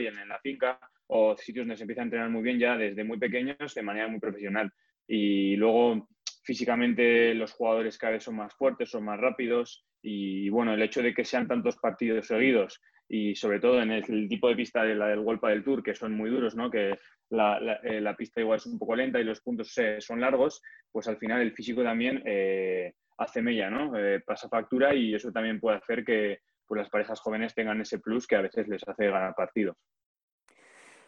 en, 0.08 0.30
la 0.30 0.40
finca, 0.40 0.80
o 1.08 1.36
sitios 1.36 1.66
donde 1.66 1.78
se 1.78 1.84
empieza 1.84 2.02
a 2.02 2.06
entrenar 2.06 2.30
muy 2.30 2.42
bien 2.42 2.60
ya 2.60 2.78
desde 2.78 3.04
muy 3.04 3.18
pequeños 3.18 3.74
de 3.74 3.82
manera 3.82 4.08
muy 4.08 4.20
profesional. 4.20 4.72
Y 5.08 5.56
luego 5.56 6.08
físicamente 6.44 7.34
los 7.34 7.54
jugadores 7.54 7.98
cada 7.98 8.14
vez 8.14 8.24
son 8.24 8.36
más 8.36 8.54
fuertes, 8.54 8.90
son 8.90 9.06
más 9.06 9.20
rápidos 9.20 9.86
y 10.02 10.50
bueno, 10.50 10.74
el 10.74 10.82
hecho 10.82 11.02
de 11.02 11.14
que 11.14 11.26
sean 11.26 11.48
tantos 11.48 11.78
partidos 11.78 12.28
seguidos 12.28 12.82
y 13.14 13.36
sobre 13.36 13.60
todo 13.60 13.82
en 13.82 13.92
el, 13.92 14.30
tipo 14.30 14.48
de 14.48 14.56
pista 14.56 14.84
de 14.84 14.96
la 14.96 15.08
del 15.08 15.20
Golpa 15.20 15.50
del 15.50 15.66
Tour, 15.66 15.84
que 15.84 15.94
son 15.94 16.14
muy 16.14 16.30
duros, 16.30 16.56
¿no? 16.56 16.72
que 16.72 16.98
la, 17.30 17.60
eh, 17.84 18.02
pista 18.18 18.40
igual 18.40 18.56
es 18.56 18.66
un 18.68 18.80
poco 18.80 18.96
lenta 18.96 19.20
y 19.20 19.26
los 19.26 19.42
puntos 19.42 19.76
son 20.00 20.22
largos, 20.22 20.62
pues 20.90 21.10
al 21.10 21.18
final 21.18 21.42
el 21.42 21.52
físico 21.52 21.84
también 21.84 22.24
eh, 22.26 22.94
hace 23.18 23.42
mella, 23.42 23.70
¿no? 23.70 23.98
Eh, 23.98 24.22
pasa 24.26 24.48
factura 24.48 24.96
y 24.96 25.14
eso 25.14 25.30
también 25.30 25.60
puede 25.60 25.76
hacer 25.76 26.06
que 26.06 26.40
pues, 26.66 26.80
las 26.80 26.90
parejas 26.90 27.20
jóvenes 27.20 27.54
tengan 27.54 27.82
ese 27.82 28.00
plus 28.00 28.26
que 28.26 28.38
a 28.38 28.42
veces 28.44 28.70
les 28.70 28.88
hace 28.88 29.10
ganar 29.10 29.36
partidos. 29.36 29.76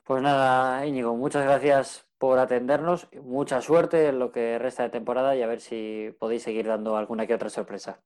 Pues 0.03 0.21
nada, 0.21 0.85
Íñigo, 0.85 1.15
muchas 1.15 1.45
gracias 1.45 2.05
por 2.17 2.37
atendernos. 2.37 3.07
Mucha 3.13 3.61
suerte 3.61 4.09
en 4.09 4.19
lo 4.19 4.29
que 4.29 4.59
resta 4.59 4.83
de 4.83 4.89
temporada 4.89 5.37
y 5.37 5.41
a 5.41 5.47
ver 5.47 5.61
si 5.61 6.13
podéis 6.19 6.43
seguir 6.43 6.67
dando 6.67 6.97
alguna 6.97 7.25
que 7.25 7.33
otra 7.33 7.49
sorpresa. 7.49 8.03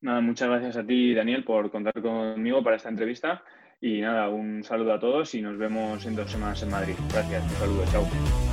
Nada, 0.00 0.20
muchas 0.20 0.48
gracias 0.48 0.76
a 0.76 0.86
ti, 0.86 1.12
Daniel, 1.12 1.44
por 1.44 1.70
contar 1.70 2.00
conmigo 2.00 2.62
para 2.62 2.76
esta 2.76 2.88
entrevista. 2.88 3.42
Y 3.80 4.00
nada, 4.00 4.28
un 4.28 4.62
saludo 4.62 4.92
a 4.94 5.00
todos 5.00 5.34
y 5.34 5.42
nos 5.42 5.58
vemos 5.58 6.04
en 6.06 6.16
dos 6.16 6.30
semanas 6.30 6.62
en 6.62 6.70
Madrid. 6.70 6.94
Gracias, 7.12 7.42
un 7.42 7.50
saludo, 7.50 7.84
chao. 7.90 8.47